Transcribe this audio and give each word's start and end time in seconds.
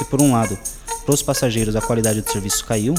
Se 0.00 0.04
por 0.06 0.22
um 0.22 0.32
lado, 0.32 0.58
para 1.04 1.14
os 1.14 1.20
passageiros 1.22 1.76
a 1.76 1.80
qualidade 1.82 2.22
do 2.22 2.32
serviço 2.32 2.64
caiu, 2.64 2.94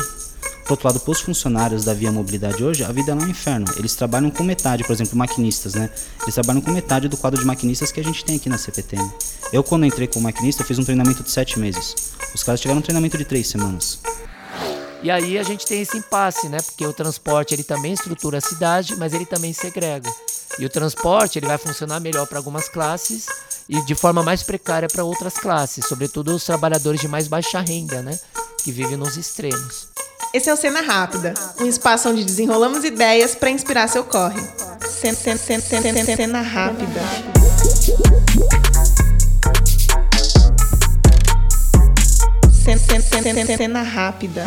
por 0.66 0.74
outro 0.74 0.88
lado, 0.88 1.00
para 1.00 1.12
os 1.12 1.20
funcionários 1.20 1.84
da 1.84 1.96
Via 1.96 2.12
Mobilidade 2.12 2.64
hoje, 2.64 2.84
a 2.84 2.92
vida 2.92 3.16
não 3.16 3.24
é 3.24 3.26
um 3.26 3.30
inferno. 3.32 3.66
Eles 3.76 3.96
trabalham 3.96 4.30
com 4.30 4.44
metade, 4.44 4.84
por 4.84 4.94
exemplo, 4.94 5.18
maquinistas, 5.18 5.74
né? 5.74 5.90
Eles 6.22 6.36
trabalham 6.36 6.62
com 6.62 6.70
metade 6.70 7.08
do 7.08 7.18
quadro 7.18 7.40
de 7.40 7.46
maquinistas 7.46 7.92
que 7.92 8.00
a 8.00 8.04
gente 8.04 8.24
tem 8.24 8.36
aqui 8.36 8.48
na 8.48 8.58
CPTM. 8.60 9.12
Eu, 9.52 9.64
quando 9.64 9.84
entrei 9.84 10.06
como 10.06 10.26
maquinista, 10.26 10.64
fiz 10.64 10.78
um 10.78 10.84
treinamento 10.84 11.24
de 11.24 11.32
sete 11.32 11.58
meses. 11.58 12.14
Os 12.36 12.44
caras 12.44 12.62
tiveram 12.62 12.78
um 12.78 12.84
treinamento 12.84 13.18
de 13.18 13.26
três 13.26 13.48
semanas. 13.48 14.00
E 15.02 15.10
aí 15.10 15.40
a 15.40 15.44
gente 15.44 15.66
tem 15.66 15.82
esse 15.82 15.98
impasse, 15.98 16.50
né? 16.50 16.60
Porque 16.62 16.86
o 16.86 16.94
transporte 16.94 17.56
ele 17.56 17.64
também 17.64 17.94
estrutura 17.94 18.38
a 18.38 18.42
cidade, 18.42 18.96
mas 18.96 19.12
ele 19.12 19.26
também 19.26 19.54
segrega. 19.54 20.10
E 20.60 20.66
o 20.68 20.70
transporte 20.70 21.40
ele 21.40 21.48
vai 21.48 21.58
funcionar 21.58 22.00
melhor 22.00 22.28
para 22.28 22.38
algumas 22.38 22.70
classes 22.70 23.26
e 23.68 23.82
de 23.86 23.96
forma 23.96 24.24
mais 24.24 24.44
precária 24.44 24.88
para 24.88 25.04
outras 25.04 25.36
classes, 25.36 25.86
sobretudo 25.86 26.36
os 26.36 26.44
trabalhadores 26.44 27.02
de 27.02 27.08
mais 27.08 27.28
baixa 27.28 27.60
renda, 27.60 28.02
né? 28.02 28.18
Que 28.64 28.72
vivem 28.72 28.98
nos 28.98 29.18
extremos. 29.18 29.88
Esse 30.34 30.50
é 30.50 30.54
o 30.54 30.58
Cena 30.58 30.82
Rápida, 30.82 31.34
um 31.60 31.66
espaço 31.66 32.10
onde 32.10 32.24
desenrolamos 32.24 32.86
ideias 32.86 33.36
para 33.36 33.50
inspirar 33.50 33.88
seu 33.90 34.04
corre. 34.04 34.42
Cena, 34.88 35.16
cena, 35.16 35.38
cena, 35.38 35.62
cena, 35.62 36.16
cena 36.16 36.42
Rápida. 36.42 37.02
Cena, 42.64 42.80
cena, 42.80 43.22
cena, 43.22 43.58
cena 43.58 43.82
Rápida. 43.84 44.46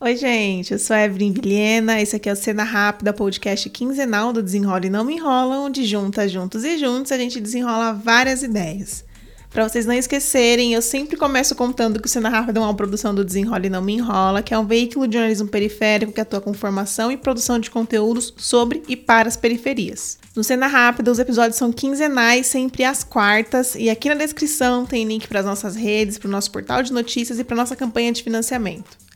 Oi, 0.00 0.14
gente, 0.14 0.72
eu 0.72 0.78
sou 0.78 0.94
a 0.94 1.02
Evelyn 1.02 1.32
Vilhena, 1.32 2.00
esse 2.00 2.14
aqui 2.14 2.28
é 2.28 2.32
o 2.32 2.36
Cena 2.36 2.62
Rápida, 2.62 3.12
podcast 3.12 3.68
quinzenal 3.68 4.32
do 4.32 4.40
Desenrola 4.40 4.86
e 4.86 4.90
Não 4.90 5.04
Me 5.04 5.16
Enrola, 5.16 5.58
onde 5.58 5.84
juntas, 5.84 6.30
juntos 6.30 6.62
e 6.62 6.78
juntos 6.78 7.10
a 7.10 7.18
gente 7.18 7.40
desenrola 7.40 7.92
várias 7.92 8.44
ideias. 8.44 9.04
Para 9.50 9.68
vocês 9.68 9.86
não 9.86 9.94
esquecerem, 9.94 10.72
eu 10.72 10.80
sempre 10.80 11.16
começo 11.16 11.52
contando 11.56 12.00
que 12.00 12.06
o 12.06 12.08
Cena 12.08 12.28
Rápida 12.28 12.60
é 12.60 12.62
uma 12.62 12.76
produção 12.76 13.12
do 13.12 13.24
Desenrola 13.24 13.66
e 13.66 13.68
Não 13.68 13.82
Me 13.82 13.94
Enrola, 13.94 14.40
que 14.40 14.54
é 14.54 14.58
um 14.58 14.64
veículo 14.64 15.08
de 15.08 15.14
jornalismo 15.14 15.48
periférico 15.48 16.12
que 16.12 16.20
atua 16.20 16.40
com 16.40 16.54
formação 16.54 17.10
e 17.10 17.16
produção 17.16 17.58
de 17.58 17.68
conteúdos 17.68 18.32
sobre 18.36 18.84
e 18.86 18.94
para 18.94 19.26
as 19.26 19.36
periferias. 19.36 20.16
No 20.32 20.44
Cena 20.44 20.68
Rápida, 20.68 21.10
os 21.10 21.18
episódios 21.18 21.56
são 21.56 21.72
quinzenais, 21.72 22.46
sempre 22.46 22.84
às 22.84 23.02
quartas, 23.02 23.74
e 23.74 23.90
aqui 23.90 24.08
na 24.08 24.14
descrição 24.14 24.86
tem 24.86 25.04
link 25.04 25.26
para 25.26 25.40
as 25.40 25.46
nossas 25.46 25.74
redes, 25.74 26.18
para 26.18 26.28
o 26.28 26.30
nosso 26.30 26.52
portal 26.52 26.84
de 26.84 26.92
notícias 26.92 27.40
e 27.40 27.42
para 27.42 27.56
nossa 27.56 27.74
campanha 27.74 28.12
de 28.12 28.22
financiamento. 28.22 29.07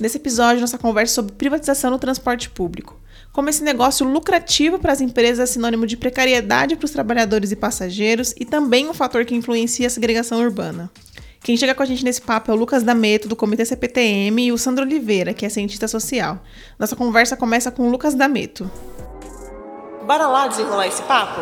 Nesse 0.00 0.16
episódio, 0.16 0.62
nossa 0.62 0.78
conversa 0.78 1.14
sobre 1.14 1.32
privatização 1.34 1.90
no 1.90 1.98
transporte 1.98 2.48
público 2.50 2.98
como 3.32 3.48
esse 3.48 3.62
negócio 3.62 4.06
lucrativo 4.06 4.78
para 4.78 4.92
as 4.92 5.00
empresas 5.00 5.38
é 5.38 5.52
sinônimo 5.52 5.86
de 5.86 5.96
precariedade 5.96 6.76
para 6.76 6.84
os 6.84 6.90
trabalhadores 6.90 7.52
e 7.52 7.56
passageiros 7.56 8.34
e 8.38 8.44
também 8.44 8.88
um 8.88 8.94
fator 8.94 9.24
que 9.24 9.34
influencia 9.34 9.86
a 9.86 9.90
segregação 9.90 10.40
urbana. 10.40 10.90
Quem 11.42 11.56
chega 11.56 11.74
com 11.74 11.82
a 11.82 11.86
gente 11.86 12.04
nesse 12.04 12.20
papo 12.20 12.50
é 12.50 12.54
o 12.54 12.56
Lucas 12.56 12.82
Dameto, 12.82 13.28
do 13.28 13.36
Comitê 13.36 13.64
CPTM, 13.64 14.46
e 14.46 14.52
o 14.52 14.58
Sandro 14.58 14.84
Oliveira, 14.84 15.32
que 15.32 15.46
é 15.46 15.48
cientista 15.48 15.88
social. 15.88 16.44
Nossa 16.78 16.94
conversa 16.94 17.36
começa 17.36 17.70
com 17.70 17.88
o 17.88 17.90
Lucas 17.90 18.14
Dameto. 18.14 18.70
Bora 20.06 20.26
lá 20.26 20.48
desenrolar 20.48 20.86
esse 20.86 21.02
papo? 21.02 21.40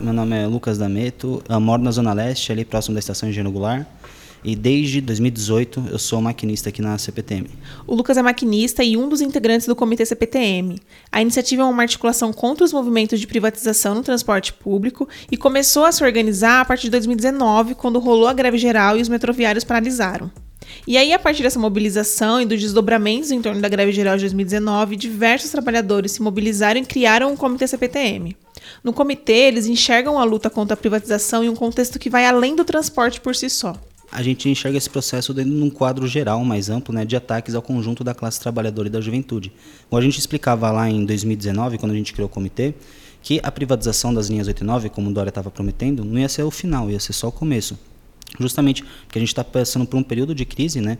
Meu 0.00 0.12
nome 0.12 0.36
é 0.36 0.46
Lucas 0.46 0.76
Dameto, 0.76 1.40
eu 1.48 1.60
moro 1.60 1.82
na 1.82 1.92
Zona 1.92 2.12
Leste, 2.12 2.50
ali 2.50 2.64
próximo 2.64 2.94
da 2.94 2.98
estação 2.98 3.28
Engenheiro 3.28 3.52
Goulart. 3.52 3.86
E 4.44 4.54
desde 4.54 5.00
2018 5.00 5.84
eu 5.90 5.98
sou 5.98 6.20
maquinista 6.20 6.68
aqui 6.68 6.82
na 6.82 6.98
CPTM. 6.98 7.48
O 7.86 7.94
Lucas 7.94 8.18
é 8.18 8.22
maquinista 8.22 8.84
e 8.84 8.94
um 8.94 9.08
dos 9.08 9.22
integrantes 9.22 9.66
do 9.66 9.74
Comitê 9.74 10.04
CPTM. 10.04 10.78
A 11.10 11.22
iniciativa 11.22 11.62
é 11.62 11.64
uma 11.64 11.82
articulação 11.82 12.30
contra 12.30 12.62
os 12.62 12.72
movimentos 12.72 13.18
de 13.18 13.26
privatização 13.26 13.94
no 13.94 14.02
transporte 14.02 14.52
público 14.52 15.08
e 15.32 15.38
começou 15.38 15.86
a 15.86 15.92
se 15.92 16.04
organizar 16.04 16.60
a 16.60 16.64
partir 16.66 16.84
de 16.84 16.90
2019, 16.90 17.74
quando 17.74 17.98
rolou 17.98 18.28
a 18.28 18.34
greve 18.34 18.58
geral 18.58 18.98
e 18.98 19.00
os 19.00 19.08
metroviários 19.08 19.64
paralisaram. 19.64 20.30
E 20.86 20.98
aí, 20.98 21.12
a 21.14 21.18
partir 21.18 21.42
dessa 21.42 21.58
mobilização 21.58 22.40
e 22.40 22.44
dos 22.44 22.60
desdobramentos 22.60 23.30
em 23.30 23.40
torno 23.40 23.62
da 23.62 23.68
greve 23.68 23.92
geral 23.92 24.16
de 24.16 24.24
2019, 24.24 24.96
diversos 24.96 25.50
trabalhadores 25.50 26.12
se 26.12 26.22
mobilizaram 26.22 26.80
e 26.80 26.84
criaram 26.84 27.32
o 27.32 27.36
Comitê 27.36 27.66
CPTM. 27.66 28.36
No 28.82 28.92
comitê, 28.92 29.46
eles 29.46 29.66
enxergam 29.66 30.18
a 30.18 30.24
luta 30.24 30.50
contra 30.50 30.74
a 30.74 30.76
privatização 30.76 31.44
em 31.44 31.48
um 31.48 31.54
contexto 31.54 31.98
que 31.98 32.10
vai 32.10 32.26
além 32.26 32.54
do 32.56 32.64
transporte 32.64 33.20
por 33.20 33.34
si 33.34 33.48
só 33.48 33.74
a 34.14 34.22
gente 34.22 34.48
enxerga 34.48 34.78
esse 34.78 34.88
processo 34.88 35.34
dentro 35.34 35.50
de 35.50 35.60
um 35.60 35.68
quadro 35.68 36.06
geral 36.06 36.42
mais 36.44 36.70
amplo 36.70 36.94
né, 36.94 37.04
de 37.04 37.16
ataques 37.16 37.52
ao 37.56 37.60
conjunto 37.60 38.04
da 38.04 38.14
classe 38.14 38.38
trabalhadora 38.38 38.86
e 38.86 38.90
da 38.90 39.00
juventude. 39.00 39.52
Como 39.90 40.00
a 40.00 40.02
gente 40.02 40.20
explicava 40.20 40.70
lá 40.70 40.88
em 40.88 41.04
2019, 41.04 41.78
quando 41.78 41.90
a 41.90 41.96
gente 41.96 42.12
criou 42.12 42.28
o 42.28 42.30
comitê, 42.30 42.74
que 43.20 43.40
a 43.42 43.50
privatização 43.50 44.14
das 44.14 44.28
linhas 44.28 44.46
8 44.46 44.60
e 44.60 44.64
9, 44.64 44.88
como 44.90 45.10
o 45.10 45.12
Dória 45.12 45.30
estava 45.30 45.50
prometendo, 45.50 46.04
não 46.04 46.16
ia 46.16 46.28
ser 46.28 46.44
o 46.44 46.50
final, 46.50 46.88
ia 46.88 47.00
ser 47.00 47.12
só 47.12 47.26
o 47.26 47.32
começo. 47.32 47.76
Justamente 48.38 48.84
porque 48.84 49.18
a 49.18 49.20
gente 49.20 49.30
está 49.30 49.42
passando 49.42 49.84
por 49.84 49.96
um 49.96 50.02
período 50.02 50.32
de 50.32 50.44
crise, 50.44 50.80
né, 50.80 50.96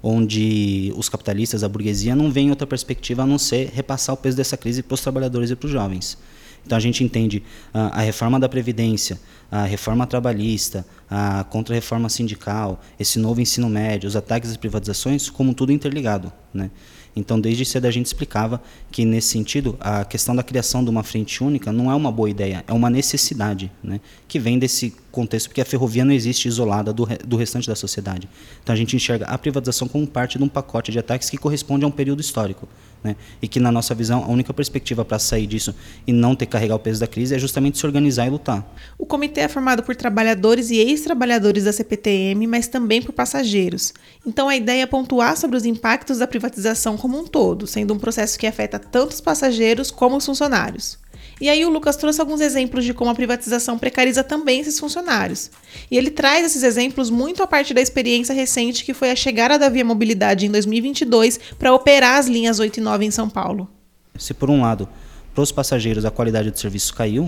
onde 0.00 0.92
os 0.96 1.08
capitalistas, 1.08 1.64
a 1.64 1.68
burguesia, 1.68 2.14
não 2.14 2.30
veem 2.30 2.50
outra 2.50 2.66
perspectiva 2.66 3.24
a 3.24 3.26
não 3.26 3.38
ser 3.38 3.72
repassar 3.74 4.14
o 4.14 4.18
peso 4.18 4.36
dessa 4.36 4.56
crise 4.56 4.84
para 4.84 4.94
os 4.94 5.00
trabalhadores 5.00 5.50
e 5.50 5.56
para 5.56 5.66
os 5.66 5.72
jovens. 5.72 6.16
Então 6.64 6.76
a 6.76 6.80
gente 6.80 7.02
entende 7.02 7.38
uh, 7.74 7.90
a 7.92 8.00
reforma 8.00 8.38
da 8.38 8.48
Previdência, 8.48 9.18
a 9.50 9.64
reforma 9.64 10.06
trabalhista, 10.06 10.86
a 11.10 11.44
contra-reforma 11.44 12.08
sindical, 12.08 12.80
esse 12.98 13.18
novo 13.18 13.40
ensino 13.40 13.68
médio, 13.68 14.08
os 14.08 14.16
ataques 14.16 14.50
às 14.50 14.56
privatizações, 14.56 15.28
como 15.28 15.52
tudo 15.52 15.72
interligado. 15.72 16.32
Né? 16.54 16.70
Então, 17.14 17.38
desde 17.38 17.64
cedo 17.64 17.84
a 17.84 17.90
gente 17.90 18.06
explicava 18.06 18.62
que, 18.90 19.04
nesse 19.04 19.28
sentido, 19.28 19.76
a 19.78 20.04
questão 20.04 20.34
da 20.34 20.42
criação 20.42 20.82
de 20.82 20.88
uma 20.88 21.02
frente 21.02 21.44
única 21.44 21.70
não 21.70 21.90
é 21.90 21.94
uma 21.94 22.10
boa 22.10 22.30
ideia, 22.30 22.64
é 22.66 22.72
uma 22.72 22.88
necessidade, 22.88 23.70
né? 23.82 24.00
que 24.26 24.38
vem 24.38 24.58
desse 24.58 24.94
contexto, 25.12 25.48
porque 25.48 25.60
a 25.60 25.64
ferrovia 25.64 26.04
não 26.04 26.12
existe 26.12 26.48
isolada 26.48 26.92
do, 26.92 27.06
do 27.24 27.36
restante 27.36 27.68
da 27.68 27.76
sociedade. 27.76 28.28
Então, 28.62 28.72
a 28.72 28.76
gente 28.76 28.96
enxerga 28.96 29.26
a 29.26 29.38
privatização 29.38 29.86
como 29.86 30.06
parte 30.06 30.38
de 30.38 30.44
um 30.44 30.48
pacote 30.48 30.90
de 30.90 30.98
ataques 30.98 31.30
que 31.30 31.36
corresponde 31.36 31.84
a 31.84 31.88
um 31.88 31.90
período 31.90 32.20
histórico. 32.20 32.66
Né? 33.04 33.16
E 33.40 33.48
que, 33.48 33.60
na 33.60 33.70
nossa 33.70 33.94
visão, 33.94 34.24
a 34.24 34.28
única 34.28 34.54
perspectiva 34.54 35.04
para 35.04 35.18
sair 35.18 35.46
disso 35.46 35.74
e 36.06 36.12
não 36.12 36.34
ter 36.34 36.46
que 36.46 36.52
carregar 36.52 36.76
o 36.76 36.78
peso 36.78 37.00
da 37.00 37.06
crise 37.06 37.34
é 37.34 37.38
justamente 37.38 37.78
se 37.78 37.84
organizar 37.84 38.26
e 38.26 38.30
lutar. 38.30 38.64
O 38.96 39.04
comitê 39.04 39.40
é 39.40 39.48
formado 39.48 39.82
por 39.82 39.94
trabalhadores 39.94 40.70
e 40.70 40.76
ex-trabalhadores 40.76 41.64
da 41.64 41.72
CPTM, 41.72 42.46
mas 42.46 42.68
também 42.68 43.02
por 43.02 43.12
passageiros. 43.12 43.92
Então, 44.26 44.48
a 44.48 44.56
ideia 44.56 44.82
é 44.82 44.86
pontuar 44.86 45.36
sobre 45.36 45.56
os 45.56 45.64
impactos 45.64 46.18
da 46.18 46.26
privatização 46.26 46.96
como 46.96 47.18
um 47.18 47.26
todo, 47.26 47.66
sendo 47.66 47.92
um 47.92 47.98
processo 47.98 48.38
que 48.38 48.46
afeta 48.46 48.78
tanto 48.78 49.12
os 49.12 49.20
passageiros 49.20 49.90
como 49.90 50.16
os 50.16 50.24
funcionários. 50.24 51.01
E 51.42 51.48
aí 51.48 51.64
o 51.64 51.70
Lucas 51.70 51.96
trouxe 51.96 52.20
alguns 52.20 52.40
exemplos 52.40 52.84
de 52.84 52.94
como 52.94 53.10
a 53.10 53.14
privatização 53.16 53.76
precariza 53.76 54.22
também 54.22 54.60
esses 54.60 54.78
funcionários. 54.78 55.50
E 55.90 55.98
ele 55.98 56.08
traz 56.08 56.46
esses 56.46 56.62
exemplos 56.62 57.10
muito 57.10 57.42
a 57.42 57.48
partir 57.48 57.74
da 57.74 57.80
experiência 57.80 58.32
recente 58.32 58.84
que 58.84 58.94
foi 58.94 59.10
a 59.10 59.16
chegada 59.16 59.58
da 59.58 59.68
Via 59.68 59.84
Mobilidade 59.84 60.46
em 60.46 60.50
2022 60.52 61.40
para 61.58 61.74
operar 61.74 62.20
as 62.20 62.28
linhas 62.28 62.60
8 62.60 62.76
e 62.76 62.80
9 62.80 63.06
em 63.06 63.10
São 63.10 63.28
Paulo. 63.28 63.68
Se 64.16 64.32
por 64.32 64.50
um 64.50 64.60
lado, 64.60 64.88
para 65.34 65.42
os 65.42 65.50
passageiros 65.50 66.04
a 66.04 66.12
qualidade 66.12 66.48
do 66.48 66.56
serviço 66.56 66.94
caiu, 66.94 67.24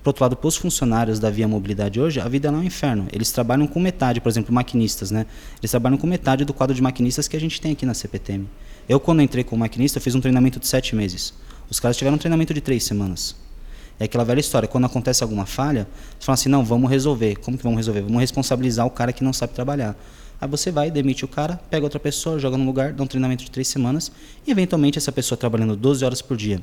por 0.00 0.10
outro 0.10 0.22
lado, 0.22 0.36
para 0.36 0.46
os 0.46 0.56
funcionários 0.56 1.18
da 1.18 1.28
Via 1.28 1.48
Mobilidade 1.48 2.00
hoje, 2.00 2.20
a 2.20 2.28
vida 2.28 2.46
é 2.46 2.52
um 2.52 2.62
inferno. 2.62 3.08
Eles 3.12 3.32
trabalham 3.32 3.66
com 3.66 3.80
metade, 3.80 4.20
por 4.20 4.28
exemplo, 4.28 4.54
maquinistas, 4.54 5.10
né? 5.10 5.26
Eles 5.60 5.72
trabalham 5.72 5.98
com 5.98 6.06
metade 6.06 6.44
do 6.44 6.54
quadro 6.54 6.74
de 6.74 6.80
maquinistas 6.80 7.26
que 7.26 7.36
a 7.36 7.40
gente 7.40 7.60
tem 7.60 7.72
aqui 7.72 7.84
na 7.84 7.94
CPTM. 7.94 8.48
Eu, 8.88 9.00
quando 9.00 9.20
entrei 9.20 9.42
como 9.42 9.58
maquinista, 9.58 9.98
fiz 9.98 10.14
um 10.14 10.20
treinamento 10.20 10.60
de 10.60 10.68
sete 10.68 10.94
meses. 10.94 11.34
Os 11.70 11.78
caras 11.78 11.96
tiveram 11.96 12.16
um 12.16 12.18
treinamento 12.18 12.52
de 12.52 12.60
três 12.60 12.84
semanas. 12.84 13.36
É 13.98 14.04
aquela 14.04 14.24
velha 14.24 14.40
história, 14.40 14.66
quando 14.66 14.86
acontece 14.86 15.22
alguma 15.22 15.46
falha, 15.46 15.86
você 16.18 16.26
fala 16.26 16.34
assim, 16.34 16.48
não, 16.48 16.64
vamos 16.64 16.90
resolver. 16.90 17.36
Como 17.36 17.56
que 17.56 17.62
vamos 17.62 17.76
resolver? 17.76 18.00
Vamos 18.00 18.20
responsabilizar 18.20 18.86
o 18.86 18.90
cara 18.90 19.12
que 19.12 19.22
não 19.22 19.32
sabe 19.32 19.52
trabalhar. 19.52 19.94
Aí 20.40 20.48
você 20.48 20.70
vai, 20.70 20.90
demite 20.90 21.24
o 21.24 21.28
cara, 21.28 21.60
pega 21.70 21.84
outra 21.84 22.00
pessoa, 22.00 22.38
joga 22.38 22.56
no 22.56 22.64
lugar, 22.64 22.94
dá 22.94 23.04
um 23.04 23.06
treinamento 23.06 23.44
de 23.44 23.50
três 23.50 23.68
semanas, 23.68 24.10
e 24.46 24.50
eventualmente 24.50 24.96
essa 24.96 25.12
pessoa 25.12 25.36
trabalhando 25.36 25.76
12 25.76 26.02
horas 26.02 26.22
por 26.22 26.34
dia, 26.34 26.62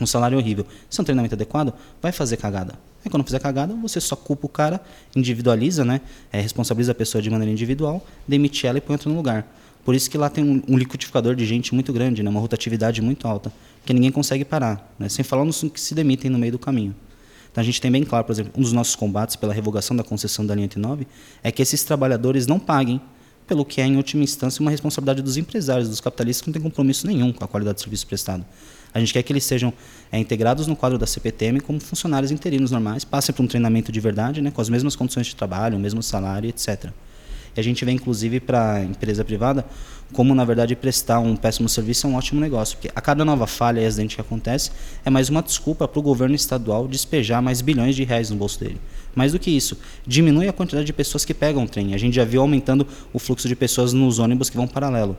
um 0.00 0.06
salário 0.06 0.38
horrível, 0.38 0.64
se 0.88 1.00
é 1.00 1.02
um 1.02 1.04
treinamento 1.04 1.34
adequado, 1.34 1.74
vai 2.00 2.12
fazer 2.12 2.36
cagada. 2.36 2.74
Aí 3.04 3.10
quando 3.10 3.24
fizer 3.24 3.40
cagada, 3.40 3.74
você 3.74 4.00
só 4.00 4.14
culpa 4.14 4.46
o 4.46 4.48
cara, 4.48 4.80
individualiza, 5.14 5.84
né? 5.84 6.00
É, 6.32 6.40
responsabiliza 6.40 6.92
a 6.92 6.94
pessoa 6.94 7.20
de 7.20 7.28
maneira 7.28 7.50
individual, 7.50 8.04
demite 8.28 8.64
ela 8.64 8.78
e 8.78 8.80
põe 8.80 8.94
outra 8.94 9.10
no 9.10 9.16
lugar. 9.16 9.44
Por 9.86 9.94
isso 9.94 10.10
que 10.10 10.18
lá 10.18 10.28
tem 10.28 10.42
um, 10.42 10.60
um 10.66 10.76
liquidificador 10.76 11.36
de 11.36 11.46
gente 11.46 11.72
muito 11.72 11.92
grande, 11.92 12.20
né? 12.20 12.28
uma 12.28 12.40
rotatividade 12.40 13.00
muito 13.00 13.28
alta, 13.28 13.52
que 13.84 13.94
ninguém 13.94 14.10
consegue 14.10 14.44
parar, 14.44 14.92
né? 14.98 15.08
sem 15.08 15.24
falar 15.24 15.44
nos 15.44 15.62
que 15.72 15.80
se 15.80 15.94
demitem 15.94 16.28
no 16.28 16.36
meio 16.36 16.50
do 16.50 16.58
caminho. 16.58 16.92
Então 17.52 17.62
a 17.62 17.64
gente 17.64 17.80
tem 17.80 17.88
bem 17.88 18.02
claro, 18.02 18.24
por 18.24 18.32
exemplo, 18.32 18.52
um 18.56 18.62
dos 18.62 18.72
nossos 18.72 18.96
combates 18.96 19.36
pela 19.36 19.54
revogação 19.54 19.96
da 19.96 20.02
concessão 20.02 20.44
da 20.44 20.56
linha 20.56 20.64
89 20.64 21.06
é 21.40 21.52
que 21.52 21.62
esses 21.62 21.84
trabalhadores 21.84 22.48
não 22.48 22.58
paguem 22.58 23.00
pelo 23.46 23.64
que 23.64 23.80
é, 23.80 23.86
em 23.86 23.96
última 23.96 24.24
instância, 24.24 24.60
uma 24.60 24.72
responsabilidade 24.72 25.22
dos 25.22 25.36
empresários, 25.36 25.88
dos 25.88 26.00
capitalistas, 26.00 26.42
que 26.42 26.48
não 26.48 26.52
tem 26.54 26.62
compromisso 26.62 27.06
nenhum 27.06 27.32
com 27.32 27.44
a 27.44 27.46
qualidade 27.46 27.76
do 27.76 27.80
serviço 27.80 28.08
prestado. 28.08 28.44
A 28.92 28.98
gente 28.98 29.12
quer 29.12 29.22
que 29.22 29.32
eles 29.32 29.44
sejam 29.44 29.72
é, 30.10 30.18
integrados 30.18 30.66
no 30.66 30.74
quadro 30.74 30.98
da 30.98 31.06
CPTM 31.06 31.60
como 31.60 31.78
funcionários 31.78 32.32
interinos 32.32 32.72
normais, 32.72 33.04
passem 33.04 33.32
por 33.32 33.44
um 33.44 33.46
treinamento 33.46 33.92
de 33.92 34.00
verdade, 34.00 34.42
né, 34.42 34.50
com 34.50 34.60
as 34.60 34.68
mesmas 34.68 34.96
condições 34.96 35.28
de 35.28 35.36
trabalho, 35.36 35.76
o 35.76 35.80
mesmo 35.80 36.02
salário, 36.02 36.48
etc. 36.48 36.90
E 37.56 37.60
a 37.60 37.62
gente 37.62 37.84
vê, 37.84 37.92
inclusive, 37.92 38.38
para 38.38 38.74
a 38.74 38.84
empresa 38.84 39.24
privada, 39.24 39.64
como, 40.12 40.34
na 40.34 40.44
verdade, 40.44 40.76
prestar 40.76 41.18
um 41.20 41.34
péssimo 41.34 41.68
serviço 41.68 42.06
é 42.06 42.10
um 42.10 42.14
ótimo 42.14 42.40
negócio. 42.40 42.76
Porque 42.76 42.90
a 42.94 43.00
cada 43.00 43.24
nova 43.24 43.46
falha 43.46 43.80
e 43.80 43.86
acidente 43.86 44.14
que 44.14 44.20
acontece, 44.20 44.70
é 45.04 45.10
mais 45.10 45.28
uma 45.28 45.42
desculpa 45.42 45.88
para 45.88 45.98
o 45.98 46.02
governo 46.02 46.34
estadual 46.34 46.86
despejar 46.86 47.42
mais 47.42 47.60
bilhões 47.60 47.96
de 47.96 48.04
reais 48.04 48.30
no 48.30 48.36
bolso 48.36 48.60
dele. 48.60 48.80
Mais 49.14 49.32
do 49.32 49.38
que 49.38 49.50
isso, 49.50 49.78
diminui 50.06 50.46
a 50.48 50.52
quantidade 50.52 50.86
de 50.86 50.92
pessoas 50.92 51.24
que 51.24 51.32
pegam 51.32 51.64
o 51.64 51.68
trem. 51.68 51.94
A 51.94 51.98
gente 51.98 52.14
já 52.14 52.24
viu 52.24 52.42
aumentando 52.42 52.86
o 53.12 53.18
fluxo 53.18 53.48
de 53.48 53.56
pessoas 53.56 53.92
nos 53.92 54.18
ônibus 54.18 54.50
que 54.50 54.56
vão 54.56 54.68
paralelo. 54.68 55.16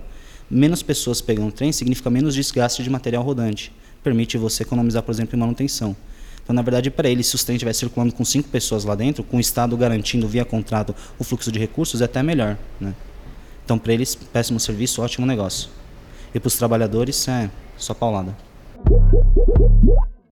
Menos 0.50 0.81
pessoas 0.81 1.19
pegam 1.19 1.48
o 1.48 1.51
trem 1.51 1.72
significa 1.72 2.10
menos 2.10 2.33
desgaste 2.33 2.81
de 2.81 2.90
material 2.90 3.24
rodante. 3.24 3.72
Permite 4.04 4.38
você 4.38 4.63
economizar, 4.63 5.04
por 5.04 5.12
exemplo, 5.12 5.36
em 5.36 5.40
manutenção. 5.40 5.95
Então, 6.47 6.55
na 6.55 6.61
verdade, 6.61 6.89
para 6.89 7.09
ele, 7.09 7.23
se 7.23 7.35
o 7.35 7.39
trem 7.39 7.57
estiver 7.57 7.73
circulando 7.73 8.13
com 8.13 8.23
cinco 8.23 8.47
pessoas 8.47 8.85
lá 8.85 8.95
dentro, 8.95 9.21
com 9.21 9.35
o 9.35 9.39
Estado 9.39 9.75
garantindo 9.75 10.25
via 10.29 10.45
contrato 10.45 10.95
o 11.19 11.23
fluxo 11.25 11.51
de 11.51 11.59
recursos, 11.59 11.99
é 11.99 12.05
até 12.05 12.23
melhor. 12.23 12.57
Né? 12.79 12.95
Então, 13.65 13.77
para 13.77 13.91
eles, 13.91 14.15
péssimo 14.15 14.57
serviço, 14.57 15.01
ótimo 15.01 15.25
negócio. 15.27 15.67
E 16.33 16.39
para 16.39 16.47
os 16.47 16.55
trabalhadores, 16.55 17.27
é 17.27 17.49
só 17.77 17.94
paulada. 17.94 18.33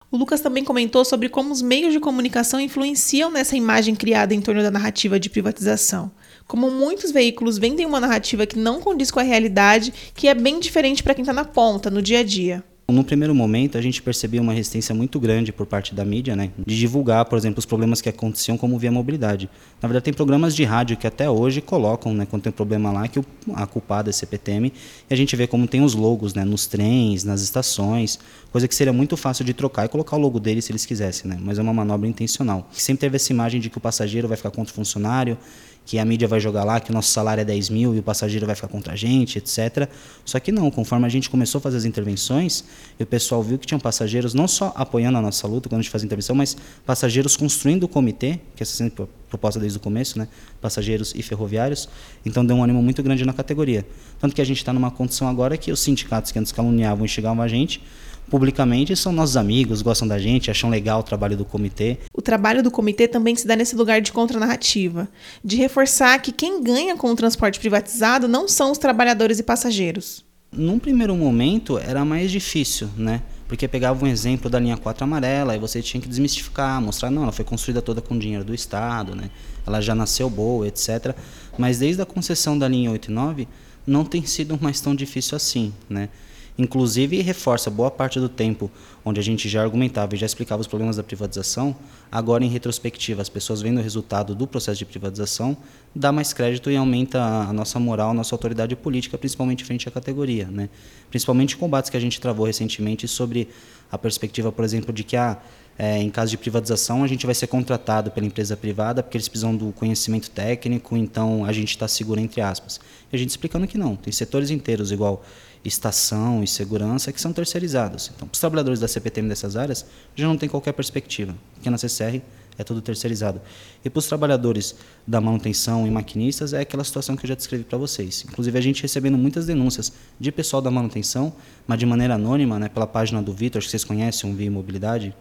O 0.09 0.17
Lucas 0.17 0.41
também 0.41 0.63
comentou 0.63 1.05
sobre 1.05 1.29
como 1.29 1.51
os 1.51 1.61
meios 1.61 1.93
de 1.93 1.99
comunicação 1.99 2.61
influenciam 2.61 3.29
nessa 3.29 3.57
imagem 3.57 3.97
criada 3.97 4.33
em 4.33 4.41
torno 4.41 4.63
da 4.63 4.71
narrativa 4.71 5.19
de 5.19 5.29
privatização. 5.29 6.13
Como 6.47 6.71
muitos 6.71 7.11
veículos 7.11 7.59
vendem 7.59 7.87
uma 7.87 7.99
narrativa 7.99 8.47
que 8.47 8.57
não 8.57 8.81
condiz 8.81 9.11
com 9.11 9.19
a 9.19 9.25
realidade, 9.25 9.93
que 10.15 10.29
é 10.29 10.35
bem 10.35 10.61
diferente 10.61 11.03
para 11.03 11.13
quem 11.13 11.23
está 11.23 11.33
na 11.33 11.45
ponta, 11.45 11.91
no 11.91 12.01
dia 12.01 12.21
a 12.21 12.23
dia. 12.23 12.63
No 12.87 13.03
primeiro 13.03 13.35
momento, 13.35 13.79
a 13.79 13.81
gente 13.81 14.03
percebia 14.03 14.43
uma 14.43 14.53
resistência 14.53 14.95
muito 14.95 15.19
grande 15.19 15.51
por 15.51 15.65
parte 15.65 15.95
da 15.95 16.05
mídia, 16.05 16.37
né, 16.37 16.51
de 16.67 16.79
divulgar, 16.79 17.25
por 17.25 17.39
exemplo, 17.39 17.59
os 17.59 17.65
problemas 17.65 18.03
que 18.03 18.11
aconteciam 18.11 18.59
como 18.59 18.79
via 18.79 18.93
mobilidade. 18.93 19.49
Na 19.81 19.89
verdade, 19.89 20.05
tem 20.05 20.13
programas 20.13 20.55
de 20.55 20.65
rádio 20.65 20.95
que 20.95 21.07
até 21.07 21.29
hoje 21.29 21.63
colocam, 21.63 22.13
né, 22.13 22.27
quando 22.29 22.43
tem 22.43 22.53
problema 22.53 22.93
lá, 22.93 23.09
que 23.09 23.19
a 23.55 23.67
culpada 23.67 24.11
é 24.11 24.13
CPTM, 24.13 24.71
e 25.09 25.15
a 25.15 25.17
gente 25.17 25.35
vê 25.35 25.47
como 25.47 25.67
tem 25.67 25.83
os 25.83 25.95
logos, 25.95 26.35
né, 26.35 26.45
nos 26.45 26.67
trens, 26.67 27.25
nas 27.25 27.41
estações, 27.41 28.19
coisa 28.53 28.69
que 28.69 28.75
seria 28.75 28.93
muito 28.93 29.17
fácil 29.17 29.47
de 29.47 29.55
trocar 29.55 29.87
e 29.87 29.89
colocar 29.89 30.17
o 30.17 30.21
logo 30.21 30.39
dele 30.39 30.61
se 30.61 30.71
eles 30.71 30.85
quisessem, 30.85 31.31
né, 31.31 31.39
mas 31.41 31.59
é 31.59 31.63
uma 31.63 31.73
manobra 31.73 32.07
intencional. 32.07 32.69
Sempre 32.71 33.01
teve 33.01 33.17
essa 33.17 33.33
imagem 33.33 33.63
de 33.63 33.71
que 33.71 33.79
o 33.79 33.81
passageiro 33.81 34.29
vai 34.29 34.37
ficar 34.37 34.51
contra 34.51 34.71
o 34.71 34.75
funcionário, 34.75 35.39
que 35.87 35.99
a 35.99 36.05
mídia 36.05 36.27
vai 36.27 36.41
jogar 36.41 36.65
lá 36.65 36.81
que 36.81 36.91
o 36.91 36.95
nosso 36.95 37.11
salário 37.11 37.43
é 37.43 37.45
10 37.45 37.69
mil 37.69 37.95
e 37.95 37.99
o 37.99 38.03
passageiro 38.03 38.47
vai 38.47 38.55
ficar 38.55 38.69
contra 38.69 38.95
a 38.95 38.97
gente, 38.97 39.39
etc. 39.39 39.89
Só 40.25 40.41
que 40.41 40.51
não, 40.51 40.71
conforme 40.71 41.05
a 41.07 41.09
gente 41.09 41.29
começou 41.29 41.59
a 41.59 41.63
fazer 41.63 41.77
as 41.77 41.85
intervenções, 41.85 42.65
o 42.99 43.05
pessoal 43.05 43.43
viu 43.43 43.59
que 43.59 43.67
tinham 43.67 43.79
passageiros 43.79 44.33
não 44.33 44.49
só 44.49 44.73
apoiando 44.75 45.19
a 45.19 45.21
nossa 45.21 45.47
luta 45.47 45.69
quando 45.69 45.81
a 45.81 45.83
gente 45.83 45.91
faz 45.91 46.03
a 46.03 46.07
intervenção, 46.07 46.35
mas 46.35 46.57
passageiros 46.87 47.37
construindo 47.37 47.85
o 47.85 47.89
comitê, 47.89 48.41
que 48.57 48.63
é 48.63 48.67
sempre 48.67 49.07
proposta 49.29 49.61
desde 49.61 49.79
o 49.79 49.81
começo, 49.81 50.19
né? 50.19 50.29
passageiros 50.61 51.13
e 51.15 51.23
ferroviários, 51.23 51.89
então 52.25 52.45
deu 52.47 52.57
um 52.57 52.63
ânimo 52.63 52.83
muito 52.83 53.03
grande 53.03 53.25
na 53.25 53.33
categoria. 53.33 53.85
Tanto 54.21 54.35
que 54.35 54.41
a 54.41 54.45
gente 54.45 54.59
está 54.59 54.73
numa 54.73 54.91
condição 54.91 55.29
agora 55.29 55.57
que 55.57 55.71
os 55.71 55.81
sindicatos 55.81 56.33
que 56.33 56.39
antes 56.39 56.53
caluniavam 56.53 57.05
e 57.05 57.09
chegavam 57.09 57.43
a 57.43 57.49
gente, 57.49 57.83
publicamente 58.31 58.97
são 58.97 59.13
nossos 59.13 59.37
amigos, 59.37 59.83
gostam 59.83 60.09
da 60.09 60.19
gente, 60.19 60.51
acham 60.51 60.71
legal 60.71 61.01
o 61.01 61.03
trabalho 61.03 61.37
do 61.37 61.45
comitê. 61.45 61.99
O 62.13 62.23
trabalho 62.23 62.63
do 62.63 62.71
comitê 62.71 63.07
também 63.07 63.37
se 63.37 63.47
dá 63.47 63.57
nesse 63.57 63.77
lugar 63.77 64.01
de 64.01 64.13
contranarrativa, 64.13 65.09
de 65.45 65.57
reforçar 65.57 66.21
que 66.21 66.33
quem 66.33 66.63
ganha 66.63 66.97
com 66.97 67.11
o 67.11 67.17
transporte 67.17 67.59
privatizado 67.59 68.27
não 68.27 68.49
são 68.49 68.71
os 68.71 68.79
trabalhadores 68.79 69.39
e 69.39 69.43
passageiros. 69.43 70.25
Num 70.53 70.79
primeiro 70.79 71.17
momento 71.17 71.79
era 71.79 72.05
mais 72.05 72.31
difícil, 72.31 72.89
né? 72.97 73.23
Porque 73.49 73.69
pegava 73.69 74.05
um 74.05 74.09
exemplo 74.09 74.49
da 74.49 74.59
linha 74.59 74.77
4 74.77 75.05
amarela 75.05 75.55
e 75.55 75.59
você 75.59 75.83
tinha 75.83 76.01
que 76.01 76.09
desmistificar, 76.09 76.81
mostrar, 76.81 77.11
não, 77.11 77.25
ela 77.25 77.33
foi 77.33 77.45
construída 77.45 77.83
toda 77.83 78.01
com 78.01 78.19
dinheiro 78.19 78.45
do 78.45 78.55
Estado, 78.55 79.15
né? 79.15 79.31
Ela 79.67 79.81
já 79.81 79.95
nasceu 79.95 80.31
boa, 80.31 80.67
etc. 80.67 81.15
Mas 81.59 81.79
desde 81.79 82.01
a 82.01 82.07
concessão 82.07 82.59
da 82.59 82.69
linha 82.69 82.91
8 82.91 83.11
e 83.11 83.15
9 83.15 83.49
não 83.87 84.05
tem 84.05 84.25
sido 84.25 84.59
mais 84.61 84.81
tão 84.81 84.95
difícil 84.95 85.37
assim, 85.37 85.73
né? 85.89 86.09
Inclusive, 86.57 87.21
reforça 87.21 87.69
boa 87.69 87.91
parte 87.91 88.21
do 88.21 88.29
tempo 88.29 88.71
onde 89.05 89.19
a 89.19 89.23
gente 89.23 89.49
já 89.49 89.61
argumentava 89.61 90.15
e 90.15 90.19
já 90.19 90.25
explicava 90.25 90.61
os 90.61 90.69
problemas 90.69 90.97
da 90.97 91.03
privatização, 91.03 91.75
agora 92.11 92.45
em 92.45 92.49
retrospectiva, 92.49 93.21
as 93.21 93.29
pessoas 93.29 93.61
vendo 93.61 93.79
o 93.79 93.83
resultado 93.83 94.37
do 94.37 94.47
processo 94.47 94.79
de 94.79 94.85
privatização, 94.85 95.57
dá 95.93 96.13
mais 96.13 96.33
crédito 96.33 96.71
e 96.71 96.77
aumenta 96.77 97.21
a 97.21 97.53
nossa 97.53 97.81
moral, 97.81 98.11
a 98.11 98.15
nossa 98.15 98.35
autoridade 98.35 98.77
política, 98.77 99.19
principalmente 99.19 99.65
frente 99.65 99.89
à 99.89 99.91
categoria. 99.91 100.47
Né? 100.47 100.69
Principalmente 101.11 101.57
combates 101.57 101.91
que 101.91 101.97
a 101.97 102.01
gente 102.01 102.21
travou 102.21 102.47
recentemente 102.47 103.09
sobre 103.09 103.49
a 103.91 103.99
perspectiva, 103.99 104.53
por 104.53 104.65
exemplo, 104.65 104.93
de 104.93 105.03
que 105.03 105.17
ah, 105.17 105.37
é, 105.77 106.01
em 106.01 106.09
caso 106.09 106.31
de 106.31 106.39
privatização 106.39 107.03
a 107.03 107.07
gente 107.09 107.27
vai 107.27 107.35
ser 107.35 107.49
contratado 107.49 108.13
pela 108.13 108.25
empresa 108.25 108.57
privada 108.57 109.03
porque 109.03 109.17
eles 109.17 109.27
precisam 109.27 109.57
do 109.57 109.73
conhecimento 109.73 110.31
técnico, 110.31 110.97
então 110.97 111.45
a 111.45 111.53
gente 111.53 111.71
está 111.71 111.89
seguro 111.89 112.21
entre 112.21 112.41
aspas. 112.41 112.81
E 113.13 113.17
a 113.17 113.19
gente 113.19 113.31
explicando 113.31 113.67
que 113.67 113.77
não, 113.77 113.97
tem 113.97 114.13
setores 114.13 114.51
inteiros 114.51 114.93
igual 114.93 115.25
estação 115.65 116.43
e 116.43 116.47
segurança 116.47 117.13
que 117.13 117.21
são 117.21 117.33
terceirizados. 117.33 118.11
Então, 118.15 118.29
para 118.29 118.35
os 118.35 118.41
trabalhadores 118.41 118.81
da 118.81 118.87
CPTM 118.87 119.29
dessas 119.29 119.57
áreas, 119.57 119.87
já 120.15 120.27
não 120.27 120.37
tem 120.37 120.49
qualquer 120.49 120.73
perspectiva, 120.73 121.35
porque 121.55 121.71
na 121.71 121.79
CCR 121.79 122.21
é 122.59 122.63
tudo 122.63 122.81
terceirizado. 122.81 123.41
E 123.85 123.91
para 123.91 123.99
os 123.99 124.07
trabalhadores 124.07 124.77
da 125.07 125.21
manutenção 125.21 125.87
e 125.87 125.91
maquinistas, 125.91 126.53
é 126.53 126.61
aquela 126.61 126.85
situação 126.85 127.17
que 127.17 127.25
eu 127.25 127.29
já 127.29 127.35
descrevi 127.35 127.65
para 127.65 127.79
vocês. 127.79 128.25
Inclusive, 128.29 128.57
a 128.57 128.61
gente 128.61 128.83
recebendo 128.83 129.19
muitas 129.19 129.47
denúncias 129.47 129.93
de 130.21 130.31
pessoal 130.31 130.63
da 130.63 130.71
manutenção, 130.71 131.33
mas 131.67 131.79
de 131.79 131.87
maneira 131.87 132.15
anônima, 132.15 132.59
né, 132.59 132.69
pela 132.69 132.87
página 132.87 133.23
do 133.23 133.33
Vitor, 133.33 133.59
acho 133.59 133.67
que 133.67 133.71
vocês 133.71 133.85
conhecem, 133.85 134.31
um 134.31 134.35
Via 134.35 134.51
Mobilidade. 134.51 135.15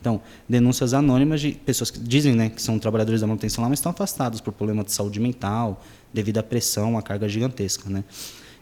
Então, 0.00 0.20
denúncias 0.48 0.94
anônimas 0.94 1.40
de 1.40 1.52
pessoas 1.52 1.88
que 1.88 2.00
dizem 2.00 2.34
né, 2.34 2.48
que 2.50 2.60
são 2.60 2.76
trabalhadores 2.78 3.20
da 3.20 3.26
manutenção 3.26 3.62
lá, 3.62 3.68
mas 3.68 3.78
estão 3.78 3.92
afastados 3.92 4.40
por 4.40 4.52
problema 4.52 4.82
de 4.82 4.90
saúde 4.90 5.20
mental, 5.20 5.80
devido 6.12 6.38
à 6.38 6.42
pressão, 6.42 6.98
à 6.98 7.02
carga 7.02 7.28
gigantesca. 7.28 7.88
Né? 7.88 8.02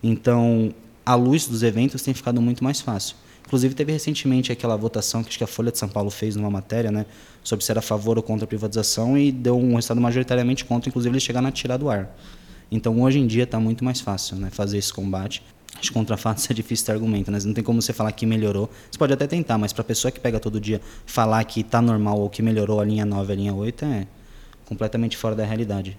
Então, 0.03 0.75
a 1.05 1.15
luz 1.15 1.47
dos 1.47 1.63
eventos 1.63 2.03
tem 2.03 2.15
ficado 2.15 2.41
muito 2.41 2.63
mais 2.63 2.81
fácil. 2.81 3.17
Inclusive, 3.47 3.75
teve 3.75 3.91
recentemente 3.91 4.53
aquela 4.53 4.77
votação 4.77 5.25
que 5.25 5.29
acho 5.29 5.39
que 5.39 5.43
a 5.43 5.47
Folha 5.47 5.73
de 5.73 5.79
São 5.79 5.89
Paulo 5.89 6.09
fez 6.09 6.37
numa 6.37 6.51
matéria, 6.51 6.93
né, 6.93 7.05
sobre 7.43 7.65
se 7.65 7.73
era 7.73 7.81
a 7.81 7.83
favor 7.83 8.17
ou 8.17 8.23
contra 8.23 8.45
a 8.45 8.47
privatização 8.47 9.19
e 9.19 9.33
deu 9.33 9.59
um 9.59 9.75
resultado 9.75 10.01
majoritariamente 10.01 10.65
contra, 10.65 10.89
inclusive 10.89 11.13
eles 11.13 11.23
chegaram 11.23 11.49
a 11.49 11.51
tirar 11.51 11.77
do 11.77 11.91
ar. 11.91 12.17
Então, 12.71 13.03
hoje 13.03 13.19
em 13.19 13.27
dia 13.27 13.43
está 13.43 13.59
muito 13.59 13.85
mais 13.85 14.01
fácil 14.01 14.37
né, 14.37 14.51
fazer 14.51 14.79
esse 14.79 14.93
combate. 14.93 15.43
Acho 15.75 15.89
que 15.89 15.95
contra 15.95 16.17
fatos 16.17 16.47
é 16.51 16.55
difícil 16.55 16.87
ter 16.87 16.93
argumento, 16.93 17.31
né? 17.31 17.39
Não 17.45 17.53
tem 17.53 17.65
como 17.65 17.83
você 17.83 17.93
falar 17.93 18.13
que 18.13 18.25
melhorou. 18.25 18.71
Você 18.91 18.99
pode 18.99 19.13
até 19.13 19.27
tentar, 19.27 19.59
mas 19.59 19.73
para 19.73 19.83
a 19.83 19.85
pessoa 19.85 20.13
que 20.13 20.21
pega 20.21 20.39
todo 20.39 20.61
dia 20.61 20.81
falar 21.05 21.43
que 21.45 21.61
está 21.61 21.83
normal 21.83 22.21
ou 22.21 22.31
que 22.31 22.43
melhorou 22.43 22.81
a 22.81 22.85
linha 22.85 23.05
9 23.05 23.33
a 23.33 23.37
linha 23.37 23.55
8 23.55 23.85
é 23.85 24.07
completamente 24.65 25.17
fora 25.17 25.35
da 25.35 25.45
realidade. 25.45 25.99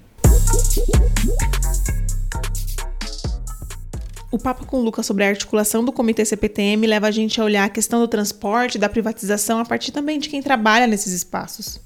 O 4.31 4.39
papo 4.39 4.65
com 4.65 4.77
o 4.77 4.81
Lucas 4.81 5.05
sobre 5.05 5.25
a 5.25 5.27
articulação 5.27 5.83
do 5.83 5.91
Comitê 5.91 6.23
CPTM 6.23 6.87
leva 6.87 7.07
a 7.07 7.11
gente 7.11 7.41
a 7.41 7.43
olhar 7.43 7.65
a 7.65 7.69
questão 7.69 7.99
do 7.99 8.07
transporte, 8.07 8.77
da 8.77 8.87
privatização, 8.87 9.59
a 9.59 9.65
partir 9.65 9.91
também 9.91 10.17
de 10.17 10.29
quem 10.29 10.41
trabalha 10.41 10.87
nesses 10.87 11.11
espaços. 11.11 11.81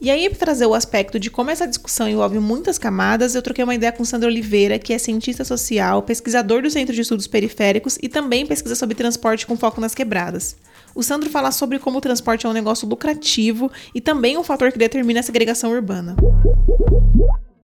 E 0.00 0.08
aí, 0.08 0.28
para 0.30 0.38
trazer 0.38 0.64
o 0.64 0.74
aspecto 0.74 1.18
de 1.18 1.28
como 1.28 1.50
essa 1.50 1.66
discussão 1.66 2.08
envolve 2.08 2.38
muitas 2.38 2.78
camadas, 2.78 3.34
eu 3.34 3.42
troquei 3.42 3.64
uma 3.64 3.74
ideia 3.74 3.90
com 3.90 4.04
Sandra 4.04 4.28
Oliveira, 4.28 4.78
que 4.78 4.92
é 4.92 4.98
cientista 4.98 5.44
social, 5.44 6.00
pesquisador 6.02 6.62
do 6.62 6.70
Centro 6.70 6.94
de 6.94 7.00
Estudos 7.00 7.26
Periféricos 7.26 7.98
e 8.00 8.08
também 8.08 8.46
pesquisa 8.46 8.76
sobre 8.76 8.94
transporte 8.94 9.44
com 9.44 9.56
foco 9.56 9.80
nas 9.80 9.96
quebradas. 9.96 10.56
O 10.94 11.02
Sandro 11.02 11.28
fala 11.28 11.50
sobre 11.50 11.80
como 11.80 11.98
o 11.98 12.00
transporte 12.00 12.46
é 12.46 12.48
um 12.48 12.52
negócio 12.52 12.88
lucrativo 12.88 13.72
e 13.92 14.00
também 14.00 14.38
um 14.38 14.44
fator 14.44 14.70
que 14.70 14.78
determina 14.78 15.18
a 15.18 15.22
segregação 15.24 15.72
urbana. 15.72 16.14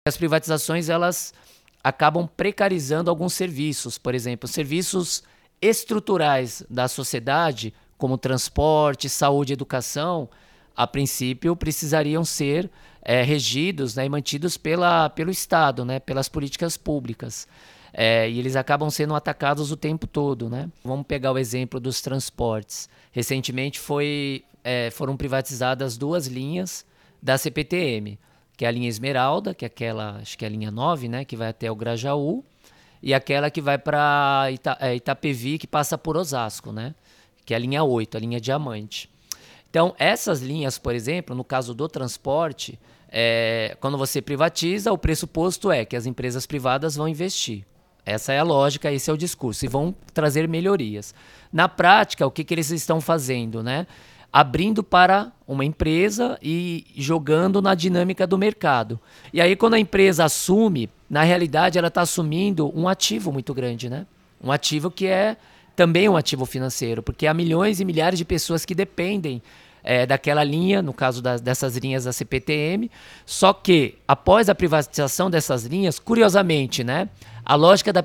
As 0.08 0.18
privatizações, 0.18 0.90
elas 0.90 1.34
acabam 1.84 2.28
precarizando 2.28 3.10
alguns 3.10 3.34
serviços, 3.34 3.98
por 3.98 4.16
exemplo, 4.16 4.48
serviços 4.48 5.24
estruturais 5.62 6.64
da 6.70 6.88
sociedade, 6.88 7.74
como 7.98 8.18
transporte, 8.18 9.10
saúde 9.10 9.52
e 9.52 9.56
educação, 9.56 10.30
a 10.76 10.88
princípio 10.88 11.56
precisariam 11.56 12.24
ser 12.26 12.70
é, 13.02 13.22
regidos 13.22 13.96
né, 13.96 14.06
e 14.06 14.10
mantidos 14.10 14.58
pela, 14.58 15.10
pelo 15.10 15.30
Estado, 15.30 15.86
né, 15.86 16.00
pelas 16.00 16.30
políticas 16.30 16.78
públicas. 16.78 17.48
É, 17.94 18.28
e 18.28 18.40
eles 18.40 18.56
acabam 18.56 18.90
sendo 18.90 19.14
atacados 19.14 19.72
o 19.72 19.78
tempo 19.78 20.08
todo. 20.08 20.50
Né? 20.50 20.70
Vamos 20.84 21.06
pegar 21.06 21.32
o 21.32 21.38
exemplo 21.38 21.80
dos 21.80 22.02
transportes. 22.02 22.90
Recentemente 23.12 23.80
foi, 23.80 24.44
é, 24.64 24.90
foram 24.90 25.16
privatizadas 25.16 25.96
duas 25.96 26.26
linhas 26.26 26.86
da 27.22 27.38
CPTM 27.38 28.18
que 28.64 28.66
é 28.66 28.70
a 28.70 28.72
linha 28.72 28.88
Esmeralda, 28.88 29.54
que 29.54 29.66
é 29.66 29.68
aquela, 29.68 30.20
acho 30.22 30.38
que 30.38 30.46
é 30.46 30.48
a 30.48 30.50
linha 30.50 30.72
9, 30.72 31.10
né, 31.10 31.26
que 31.26 31.36
vai 31.36 31.50
até 31.50 31.70
o 31.70 31.76
Grajaú, 31.76 32.46
e 33.02 33.14
aquela 33.14 33.52
que 33.52 33.60
vai 33.60 33.78
para 33.78 34.48
Ita, 34.54 34.78
é, 34.80 34.96
Itapevi, 34.96 35.58
que 35.58 35.68
passa 35.68 35.98
por 35.98 36.16
Osasco, 36.16 36.72
né, 36.72 36.96
que 37.46 37.54
é 37.54 37.58
a 37.58 37.60
linha 37.60 37.84
8, 37.84 38.16
a 38.16 38.20
linha 38.22 38.40
Diamante. 38.40 39.10
Então, 39.70 39.94
essas 40.00 40.40
linhas, 40.40 40.78
por 40.78 40.96
exemplo, 40.96 41.36
no 41.36 41.44
caso 41.44 41.74
do 41.74 41.90
transporte, 41.90 42.80
é, 43.10 43.76
quando 43.82 43.98
você 43.98 44.22
privatiza, 44.22 44.94
o 44.94 44.98
pressuposto 44.98 45.70
é 45.70 45.84
que 45.84 45.98
as 45.98 46.06
empresas 46.06 46.46
privadas 46.46 46.96
vão 46.96 47.10
investir. 47.10 47.66
Essa 48.06 48.32
é 48.32 48.40
a 48.40 48.44
lógica, 48.44 48.90
esse 48.90 49.10
é 49.10 49.14
o 49.14 49.18
discurso, 49.18 49.66
e 49.66 49.68
vão 49.68 49.94
trazer 50.14 50.48
melhorias. 50.48 51.14
Na 51.52 51.68
prática, 51.68 52.26
o 52.26 52.32
que, 52.32 52.46
que 52.46 52.54
eles 52.54 52.70
estão 52.70 53.02
fazendo, 53.02 53.62
né? 53.62 53.86
Abrindo 54.34 54.84
para 54.84 55.32
uma 55.48 55.64
empresa 55.64 56.40
e 56.42 56.86
jogando 56.96 57.62
na 57.62 57.76
dinâmica 57.76 58.26
do 58.26 58.36
mercado. 58.36 59.00
E 59.32 59.40
aí, 59.40 59.56
quando 59.56 59.76
a 59.76 59.80
empresa 59.80 60.26
assume 60.26 60.90
na 61.14 61.22
realidade 61.22 61.78
ela 61.78 61.90
está 61.90 62.02
assumindo 62.02 62.76
um 62.76 62.88
ativo 62.88 63.32
muito 63.32 63.54
grande, 63.54 63.88
né? 63.88 64.08
Um 64.44 64.52
ativo 64.52 64.90
que 64.90 65.06
é 65.06 65.38
também 65.76 66.10
um 66.10 66.18
ativo 66.18 66.44
financeiro, 66.44 67.04
porque 67.04 67.28
há 67.28 67.34
milhões 67.36 67.80
e 67.80 67.86
milhares 67.86 68.18
de 68.18 68.26
pessoas 68.26 68.66
que 68.66 68.74
dependem 68.74 69.40
é, 69.84 70.08
daquela 70.08 70.44
linha, 70.44 70.82
no 70.82 70.92
caso 70.92 71.22
das, 71.22 71.40
dessas 71.40 71.78
linhas 71.78 72.06
da 72.06 72.12
CPTM. 72.12 72.90
Só 73.28 73.54
que, 73.54 74.00
após 74.08 74.50
a 74.50 74.56
privatização 74.56 75.30
dessas 75.30 75.66
linhas, 75.66 76.00
curiosamente, 76.00 76.84
né, 76.84 77.08
a 77.46 77.54
lógica 77.54 77.94
da, 77.94 78.04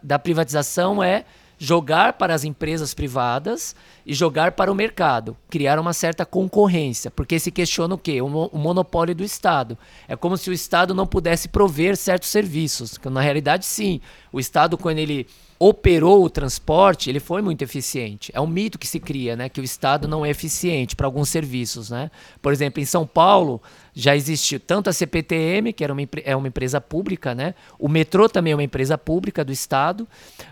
da 0.00 0.18
privatização 0.18 1.02
é 1.02 1.24
jogar 1.58 2.14
para 2.14 2.34
as 2.34 2.44
empresas 2.44 2.94
privadas 2.94 3.74
e 4.04 4.12
jogar 4.12 4.52
para 4.52 4.70
o 4.70 4.74
mercado, 4.74 5.36
criar 5.48 5.78
uma 5.78 5.92
certa 5.92 6.26
concorrência, 6.26 7.10
porque 7.10 7.38
se 7.38 7.50
questiona 7.50 7.94
o 7.94 7.98
quê? 7.98 8.20
O, 8.20 8.26
o 8.26 8.58
monopólio 8.58 9.14
do 9.14 9.24
Estado. 9.24 9.78
É 10.08 10.16
como 10.16 10.36
se 10.36 10.50
o 10.50 10.52
Estado 10.52 10.94
não 10.94 11.06
pudesse 11.06 11.48
prover 11.48 11.96
certos 11.96 12.28
serviços, 12.28 12.98
que 12.98 13.08
na 13.08 13.20
realidade 13.20 13.64
sim, 13.64 14.00
o 14.32 14.40
Estado 14.40 14.76
quando 14.76 14.98
ele 14.98 15.26
operou 15.66 16.22
o 16.22 16.28
transporte, 16.28 17.08
ele 17.08 17.18
foi 17.18 17.40
muito 17.40 17.62
eficiente. 17.62 18.30
É 18.34 18.40
um 18.40 18.46
mito 18.46 18.78
que 18.78 18.86
se 18.86 19.00
cria, 19.00 19.34
né, 19.34 19.48
que 19.48 19.62
o 19.62 19.64
Estado 19.64 20.06
não 20.06 20.22
é 20.22 20.28
eficiente 20.28 20.94
para 20.94 21.06
alguns 21.06 21.30
serviços, 21.30 21.88
né? 21.88 22.10
Por 22.42 22.52
exemplo, 22.52 22.82
em 22.82 22.84
São 22.84 23.06
Paulo 23.06 23.62
já 23.94 24.14
existiu 24.14 24.60
tanto 24.60 24.90
a 24.90 24.92
CPTM, 24.92 25.72
que 25.72 25.82
era 25.82 25.90
uma, 25.90 26.02
é 26.22 26.36
uma 26.36 26.48
empresa 26.48 26.82
pública, 26.82 27.34
né? 27.34 27.54
O 27.78 27.88
metrô 27.88 28.28
também 28.28 28.52
é 28.52 28.56
uma 28.56 28.62
empresa 28.62 28.98
pública 28.98 29.42
do 29.42 29.52
Estado, 29.52 30.06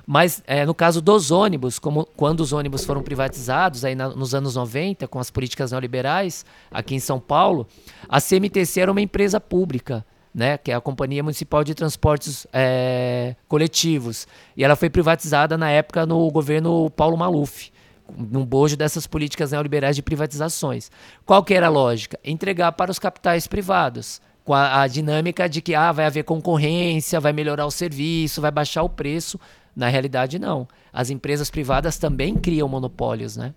mas 0.06 0.42
é, 0.46 0.64
no 0.64 0.74
caso 0.74 1.02
dos 1.02 1.30
ônibus, 1.30 1.78
como 1.78 2.08
quando 2.16 2.40
os 2.40 2.54
ônibus 2.54 2.82
foram 2.82 3.02
privatizados 3.02 3.84
aí 3.84 3.94
na, 3.94 4.08
nos 4.08 4.34
anos 4.34 4.54
90 4.54 5.06
com 5.08 5.18
as 5.18 5.30
políticas 5.30 5.72
neoliberais 5.72 6.46
aqui 6.70 6.94
em 6.94 7.00
São 7.00 7.20
Paulo, 7.20 7.68
a 8.08 8.18
CMTC 8.18 8.80
era 8.80 8.90
uma 8.90 9.02
empresa 9.02 9.38
pública 9.38 10.06
né, 10.34 10.56
que 10.56 10.70
é 10.70 10.74
a 10.74 10.80
Companhia 10.80 11.22
Municipal 11.22 11.62
de 11.62 11.74
Transportes 11.74 12.46
é, 12.52 13.36
Coletivos. 13.46 14.26
E 14.56 14.64
ela 14.64 14.76
foi 14.76 14.88
privatizada 14.88 15.58
na 15.58 15.70
época 15.70 16.06
no 16.06 16.30
governo 16.30 16.90
Paulo 16.90 17.16
Maluf, 17.16 17.70
num 18.16 18.44
bojo 18.44 18.76
dessas 18.76 19.06
políticas 19.06 19.52
neoliberais 19.52 19.96
de 19.96 20.02
privatizações. 20.02 20.90
Qual 21.24 21.42
que 21.42 21.54
era 21.54 21.66
a 21.66 21.70
lógica? 21.70 22.18
Entregar 22.24 22.72
para 22.72 22.90
os 22.90 22.98
capitais 22.98 23.46
privados, 23.46 24.20
com 24.44 24.54
a, 24.54 24.82
a 24.82 24.86
dinâmica 24.86 25.48
de 25.48 25.60
que 25.60 25.74
ah, 25.74 25.92
vai 25.92 26.06
haver 26.06 26.24
concorrência, 26.24 27.20
vai 27.20 27.32
melhorar 27.32 27.66
o 27.66 27.70
serviço, 27.70 28.40
vai 28.40 28.50
baixar 28.50 28.82
o 28.82 28.88
preço. 28.88 29.38
Na 29.74 29.88
realidade, 29.88 30.38
não. 30.38 30.66
As 30.92 31.10
empresas 31.10 31.50
privadas 31.50 31.96
também 31.96 32.34
criam 32.34 32.68
monopólios, 32.68 33.36
né? 33.36 33.54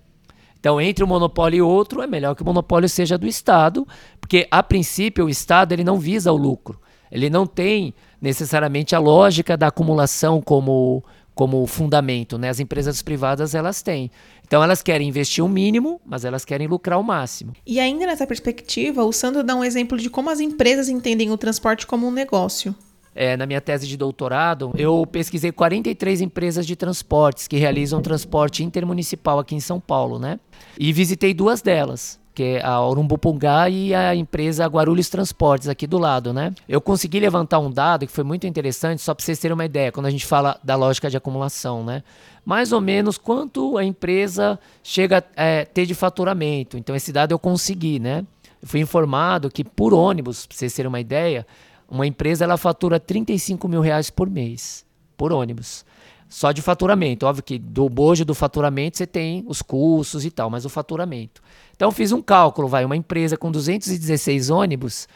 Então, 0.65 0.81
entre 0.81 1.03
um 1.03 1.07
monopólio 1.07 1.57
e 1.59 1.61
outro, 1.61 2.01
é 2.01 2.07
melhor 2.07 2.33
que 2.33 2.41
o 2.41 2.45
monopólio 2.45 2.89
seja 2.89 3.19
do 3.19 3.27
Estado, 3.27 3.87
porque 4.19 4.47
a 4.49 4.63
princípio 4.63 5.25
o 5.25 5.29
Estado 5.29 5.73
ele 5.73 5.83
não 5.83 5.99
visa 5.99 6.31
o 6.31 6.35
lucro. 6.35 6.81
Ele 7.11 7.29
não 7.29 7.45
tem 7.45 7.93
necessariamente 8.19 8.95
a 8.95 8.99
lógica 8.99 9.55
da 9.55 9.67
acumulação 9.67 10.41
como 10.41 11.03
como 11.35 11.67
fundamento, 11.67 12.39
né? 12.39 12.49
As 12.49 12.59
empresas 12.59 13.03
privadas 13.03 13.53
elas 13.53 13.83
têm. 13.83 14.09
Então 14.47 14.63
elas 14.63 14.81
querem 14.81 15.07
investir 15.07 15.45
o 15.45 15.49
mínimo, 15.49 16.01
mas 16.03 16.25
elas 16.25 16.43
querem 16.43 16.65
lucrar 16.65 16.99
o 16.99 17.03
máximo. 17.03 17.53
E 17.63 17.79
ainda 17.79 18.07
nessa 18.07 18.25
perspectiva, 18.25 19.03
o 19.03 19.13
Sandro 19.13 19.43
dá 19.43 19.53
um 19.55 19.63
exemplo 19.63 19.99
de 19.99 20.09
como 20.09 20.31
as 20.31 20.39
empresas 20.39 20.89
entendem 20.89 21.29
o 21.29 21.37
transporte 21.37 21.85
como 21.85 22.07
um 22.07 22.11
negócio 22.11 22.73
é, 23.15 23.37
na 23.37 23.45
minha 23.45 23.61
tese 23.61 23.87
de 23.87 23.95
doutorado, 23.95 24.73
eu 24.77 25.07
pesquisei 25.09 25.51
43 25.51 26.19
empresas 26.19 26.67
de 26.67 26.75
transportes 26.75 27.47
que 27.47 27.55
realizam 27.55 28.01
transporte 28.01 28.61
intermunicipal 28.61 29.39
aqui 29.39 29.55
em 29.55 29.59
São 29.61 29.79
Paulo, 29.79 30.19
né? 30.19 30.37
E 30.77 30.91
visitei 30.91 31.33
duas 31.33 31.61
delas, 31.61 32.19
que 32.33 32.43
é 32.43 32.65
a 32.65 32.85
Urumbupungá 32.85 33.69
e 33.69 33.95
a 33.95 34.13
empresa 34.13 34.65
Guarulhos 34.67 35.07
Transportes, 35.07 35.69
aqui 35.69 35.87
do 35.87 35.97
lado, 35.97 36.33
né? 36.33 36.53
Eu 36.67 36.81
consegui 36.81 37.21
levantar 37.21 37.59
um 37.59 37.71
dado 37.71 38.05
que 38.05 38.11
foi 38.11 38.25
muito 38.25 38.45
interessante, 38.45 39.01
só 39.01 39.13
para 39.13 39.23
vocês 39.23 39.39
terem 39.39 39.53
uma 39.53 39.65
ideia, 39.65 39.93
quando 39.93 40.07
a 40.07 40.11
gente 40.11 40.25
fala 40.25 40.59
da 40.61 40.75
lógica 40.75 41.09
de 41.09 41.15
acumulação, 41.15 41.85
né? 41.85 42.03
Mais 42.43 42.73
ou 42.73 42.81
menos 42.81 43.17
quanto 43.17 43.77
a 43.77 43.83
empresa 43.85 44.59
chega 44.83 45.23
a 45.37 45.43
é, 45.43 45.63
ter 45.63 45.85
de 45.85 45.95
faturamento. 45.95 46.77
Então, 46.77 46.93
esse 46.93 47.13
dado 47.13 47.31
eu 47.31 47.39
consegui, 47.39 47.97
né? 47.97 48.25
Eu 48.61 48.67
fui 48.67 48.81
informado 48.81 49.49
que 49.49 49.63
por 49.63 49.93
ônibus, 49.93 50.45
para 50.45 50.57
vocês 50.57 50.73
terem 50.73 50.89
uma 50.89 50.99
ideia, 50.99 51.47
uma 51.89 52.07
empresa 52.07 52.43
ela 52.43 52.57
fatura 52.57 52.99
35 52.99 53.67
mil 53.67 53.81
reais 53.81 54.09
por 54.09 54.29
mês, 54.29 54.85
por 55.15 55.31
ônibus. 55.31 55.85
Só 56.27 56.51
de 56.51 56.61
faturamento. 56.61 57.25
Óbvio 57.25 57.43
que 57.43 57.59
do 57.59 57.87
bojo 57.87 58.25
do 58.25 58.33
faturamento 58.33 58.97
você 58.97 59.05
tem 59.05 59.43
os 59.47 59.61
custos 59.61 60.25
e 60.25 60.31
tal, 60.31 60.49
mas 60.49 60.65
o 60.65 60.69
faturamento. 60.69 61.41
Então 61.75 61.91
fiz 61.91 62.11
um 62.11 62.21
cálculo, 62.21 62.67
vai, 62.67 62.83
uma 62.83 62.95
empresa 62.95 63.37
com 63.37 63.51
216 63.51 64.49
ônibus, 64.49 65.07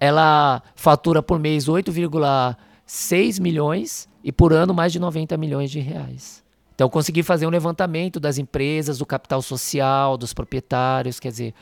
ela 0.00 0.62
fatura 0.74 1.22
por 1.22 1.38
mês 1.38 1.66
8,6 1.66 3.40
milhões 3.40 4.08
e 4.22 4.32
por 4.32 4.52
ano 4.52 4.72
mais 4.72 4.92
de 4.92 4.98
90 4.98 5.36
milhões 5.36 5.70
de 5.70 5.80
reais. 5.80 6.42
Então 6.74 6.88
consegui 6.88 7.22
fazer 7.22 7.46
um 7.46 7.50
levantamento 7.50 8.18
das 8.18 8.38
empresas, 8.38 8.98
do 8.98 9.06
capital 9.06 9.40
social, 9.40 10.16
dos 10.16 10.34
proprietários, 10.34 11.20
quer 11.20 11.28
dizer, 11.28 11.54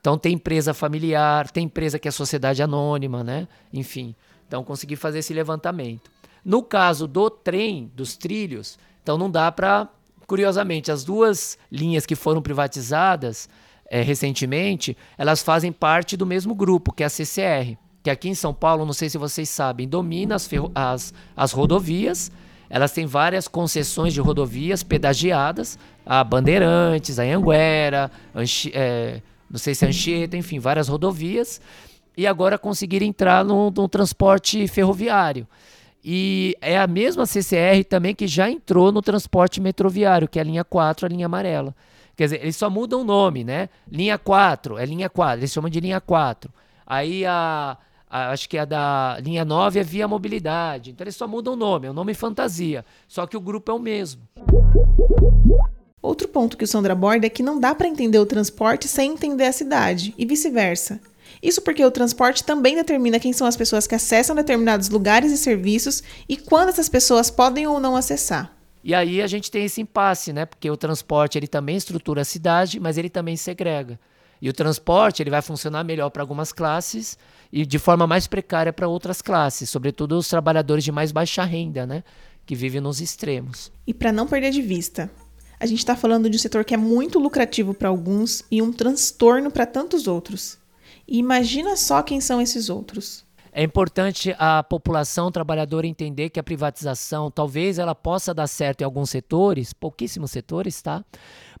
então 0.00 0.16
tem 0.16 0.34
empresa 0.34 0.72
familiar, 0.72 1.50
tem 1.50 1.64
empresa 1.64 1.98
que 1.98 2.08
é 2.08 2.10
sociedade 2.10 2.62
anônima, 2.62 3.22
né? 3.22 3.46
Enfim, 3.72 4.14
então 4.48 4.64
consegui 4.64 4.96
fazer 4.96 5.18
esse 5.18 5.34
levantamento. 5.34 6.10
No 6.44 6.62
caso 6.62 7.06
do 7.06 7.28
trem, 7.28 7.90
dos 7.94 8.16
trilhos, 8.16 8.78
então 9.02 9.18
não 9.18 9.30
dá 9.30 9.52
para, 9.52 9.88
curiosamente, 10.26 10.90
as 10.90 11.04
duas 11.04 11.58
linhas 11.70 12.06
que 12.06 12.16
foram 12.16 12.40
privatizadas 12.40 13.48
é, 13.90 14.00
recentemente, 14.02 14.96
elas 15.18 15.42
fazem 15.42 15.70
parte 15.70 16.16
do 16.16 16.24
mesmo 16.24 16.54
grupo, 16.54 16.92
que 16.92 17.02
é 17.02 17.06
a 17.06 17.10
CCR, 17.10 17.76
que 18.02 18.08
aqui 18.08 18.28
em 18.28 18.34
São 18.34 18.54
Paulo, 18.54 18.86
não 18.86 18.92
sei 18.92 19.10
se 19.10 19.18
vocês 19.18 19.48
sabem, 19.48 19.86
domina 19.86 20.36
as, 20.36 20.48
as, 20.74 21.14
as 21.36 21.52
rodovias. 21.52 22.30
Elas 22.70 22.92
têm 22.92 23.04
várias 23.04 23.48
concessões 23.48 24.14
de 24.14 24.20
rodovias 24.20 24.84
pedagiadas, 24.84 25.76
a 26.06 26.22
Bandeirantes, 26.22 27.18
a 27.18 27.24
Anguera, 27.24 28.10
Anchi, 28.32 28.70
é, 28.72 29.20
não 29.50 29.58
sei 29.58 29.74
se 29.74 29.84
é 29.84 29.88
Anchieta, 29.88 30.36
enfim, 30.36 30.58
várias 30.58 30.88
rodovias, 30.88 31.60
e 32.16 32.26
agora 32.26 32.56
conseguir 32.56 33.02
entrar 33.02 33.44
no, 33.44 33.70
transporte 33.88 34.66
ferroviário. 34.68 35.46
E 36.02 36.56
é 36.60 36.78
a 36.78 36.86
mesma 36.86 37.26
CCR 37.26 37.84
também 37.88 38.14
que 38.14 38.26
já 38.26 38.50
entrou 38.50 38.90
no 38.92 39.02
transporte 39.02 39.60
metroviário, 39.60 40.28
que 40.28 40.38
é 40.38 40.42
a 40.42 40.44
linha 40.44 40.64
4, 40.64 41.04
a 41.04 41.08
linha 41.08 41.26
amarela. 41.26 41.74
Quer 42.16 42.24
dizer, 42.24 42.42
eles 42.42 42.56
só 42.56 42.70
mudam 42.70 43.00
o 43.00 43.04
nome, 43.04 43.44
né? 43.44 43.68
Linha 43.90 44.18
4 44.18 44.78
é 44.78 44.84
linha 44.84 45.08
4, 45.08 45.40
eles 45.40 45.50
chamam 45.50 45.70
de 45.70 45.80
linha 45.80 46.00
4. 46.00 46.52
Aí 46.86 47.24
a, 47.26 47.76
a, 48.08 48.30
acho 48.30 48.48
que 48.48 48.58
a 48.58 48.64
da 48.64 49.18
linha 49.22 49.44
9 49.44 49.80
é 49.80 49.82
via 49.82 50.08
mobilidade. 50.08 50.90
Então 50.90 51.04
eles 51.04 51.16
só 51.16 51.26
mudam 51.26 51.54
o 51.54 51.56
nome, 51.56 51.86
é 51.86 51.90
um 51.90 51.94
nome 51.94 52.14
fantasia. 52.14 52.84
Só 53.08 53.26
que 53.26 53.36
o 53.36 53.40
grupo 53.40 53.70
é 53.70 53.74
o 53.74 53.78
mesmo. 53.78 54.22
Outro 56.02 56.28
ponto 56.28 56.56
que 56.56 56.64
o 56.64 56.66
Sandra 56.66 56.94
aborda 56.94 57.26
é 57.26 57.30
que 57.30 57.42
não 57.42 57.60
dá 57.60 57.74
para 57.74 57.88
entender 57.88 58.18
o 58.18 58.26
transporte 58.26 58.88
sem 58.88 59.12
entender 59.12 59.44
a 59.44 59.52
cidade, 59.52 60.14
e 60.16 60.24
vice-versa. 60.24 61.00
Isso 61.42 61.62
porque 61.62 61.84
o 61.84 61.90
transporte 61.90 62.44
também 62.44 62.74
determina 62.74 63.20
quem 63.20 63.32
são 63.32 63.46
as 63.46 63.56
pessoas 63.56 63.86
que 63.86 63.94
acessam 63.94 64.34
determinados 64.34 64.88
lugares 64.88 65.30
e 65.32 65.38
serviços 65.38 66.02
e 66.28 66.36
quando 66.36 66.70
essas 66.70 66.88
pessoas 66.88 67.30
podem 67.30 67.66
ou 67.66 67.78
não 67.78 67.96
acessar. 67.96 68.54
E 68.82 68.94
aí 68.94 69.20
a 69.20 69.26
gente 69.26 69.50
tem 69.50 69.64
esse 69.64 69.80
impasse, 69.80 70.32
né? 70.32 70.46
Porque 70.46 70.70
o 70.70 70.76
transporte 70.76 71.38
ele 71.38 71.46
também 71.46 71.76
estrutura 71.76 72.22
a 72.22 72.24
cidade, 72.24 72.80
mas 72.80 72.96
ele 72.96 73.10
também 73.10 73.36
segrega. 73.36 74.00
E 74.40 74.48
o 74.48 74.54
transporte 74.54 75.22
ele 75.22 75.30
vai 75.30 75.42
funcionar 75.42 75.84
melhor 75.84 76.08
para 76.08 76.22
algumas 76.22 76.50
classes 76.50 77.18
e 77.52 77.66
de 77.66 77.78
forma 77.78 78.06
mais 78.06 78.26
precária 78.26 78.72
para 78.72 78.88
outras 78.88 79.20
classes, 79.20 79.68
sobretudo 79.68 80.16
os 80.16 80.28
trabalhadores 80.28 80.82
de 80.82 80.90
mais 80.90 81.12
baixa 81.12 81.44
renda, 81.44 81.86
né? 81.86 82.02
Que 82.46 82.54
vivem 82.54 82.80
nos 82.80 83.02
extremos. 83.02 83.70
E 83.86 83.92
para 83.92 84.12
não 84.12 84.26
perder 84.26 84.50
de 84.50 84.62
vista, 84.62 85.10
a 85.60 85.66
gente 85.66 85.80
está 85.80 85.94
falando 85.94 86.30
de 86.30 86.36
um 86.36 86.40
setor 86.40 86.64
que 86.64 86.72
é 86.72 86.78
muito 86.78 87.18
lucrativo 87.18 87.74
para 87.74 87.90
alguns 87.90 88.42
e 88.50 88.62
um 88.62 88.72
transtorno 88.72 89.50
para 89.50 89.66
tantos 89.66 90.08
outros. 90.08 90.56
E 91.06 91.18
imagina 91.18 91.76
só 91.76 92.02
quem 92.02 92.18
são 92.18 92.40
esses 92.40 92.70
outros. 92.70 93.24
É 93.52 93.62
importante 93.62 94.34
a 94.38 94.62
população 94.62 95.30
trabalhadora 95.30 95.86
entender 95.86 96.30
que 96.30 96.38
a 96.38 96.42
privatização 96.42 97.30
talvez 97.30 97.78
ela 97.78 97.94
possa 97.94 98.32
dar 98.32 98.46
certo 98.46 98.82
em 98.82 98.84
alguns 98.84 99.10
setores, 99.10 99.72
pouquíssimos 99.72 100.30
setores, 100.30 100.80
tá? 100.80 101.04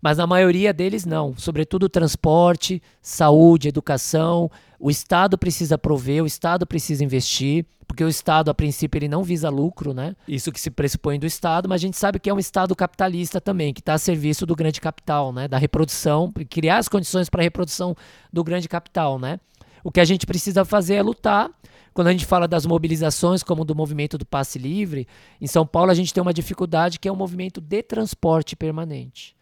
Mas 0.00 0.18
na 0.18 0.26
maioria 0.26 0.72
deles 0.72 1.04
não, 1.04 1.36
sobretudo 1.36 1.88
transporte, 1.88 2.80
saúde, 3.02 3.68
educação. 3.68 4.50
O 4.78 4.90
Estado 4.90 5.36
precisa 5.36 5.76
prover, 5.76 6.22
o 6.22 6.26
Estado 6.26 6.66
precisa 6.66 7.04
investir, 7.04 7.66
porque 7.86 8.04
o 8.04 8.08
Estado, 8.08 8.52
a 8.52 8.54
princípio, 8.54 8.98
ele 8.98 9.08
não 9.08 9.24
visa 9.24 9.50
lucro, 9.50 9.92
né? 9.92 10.14
Isso 10.28 10.52
que 10.52 10.60
se 10.60 10.70
pressupõe 10.70 11.18
do 11.18 11.26
Estado, 11.26 11.68
mas 11.68 11.80
a 11.80 11.84
gente 11.86 11.96
sabe 11.96 12.20
que 12.20 12.30
é 12.30 12.34
um 12.34 12.38
Estado 12.38 12.74
capitalista 12.76 13.40
também, 13.40 13.74
que 13.74 13.80
está 13.80 13.94
a 13.94 13.98
serviço 13.98 14.46
do 14.46 14.54
grande 14.54 14.80
capital, 14.80 15.32
né? 15.32 15.48
Da 15.48 15.58
reprodução, 15.58 16.32
criar 16.48 16.78
as 16.78 16.88
condições 16.88 17.28
para 17.28 17.42
a 17.42 17.42
reprodução 17.42 17.96
do 18.32 18.44
grande 18.44 18.68
capital, 18.68 19.18
né? 19.18 19.40
O 19.82 19.90
que 19.90 20.00
a 20.00 20.04
gente 20.04 20.26
precisa 20.26 20.64
fazer 20.64 20.94
é 20.94 21.02
lutar. 21.02 21.50
Quando 21.92 22.08
a 22.08 22.12
gente 22.12 22.26
fala 22.26 22.46
das 22.46 22.64
mobilizações, 22.64 23.42
como 23.42 23.64
do 23.64 23.74
movimento 23.74 24.16
do 24.16 24.24
passe 24.24 24.58
livre, 24.58 25.08
em 25.40 25.46
São 25.46 25.66
Paulo 25.66 25.90
a 25.90 25.94
gente 25.94 26.14
tem 26.14 26.22
uma 26.22 26.32
dificuldade 26.32 26.98
que 26.98 27.08
é 27.08 27.10
o 27.10 27.14
um 27.14 27.18
movimento 27.18 27.60
de 27.60 27.82
transporte 27.82 28.54
permanente. 28.54 29.34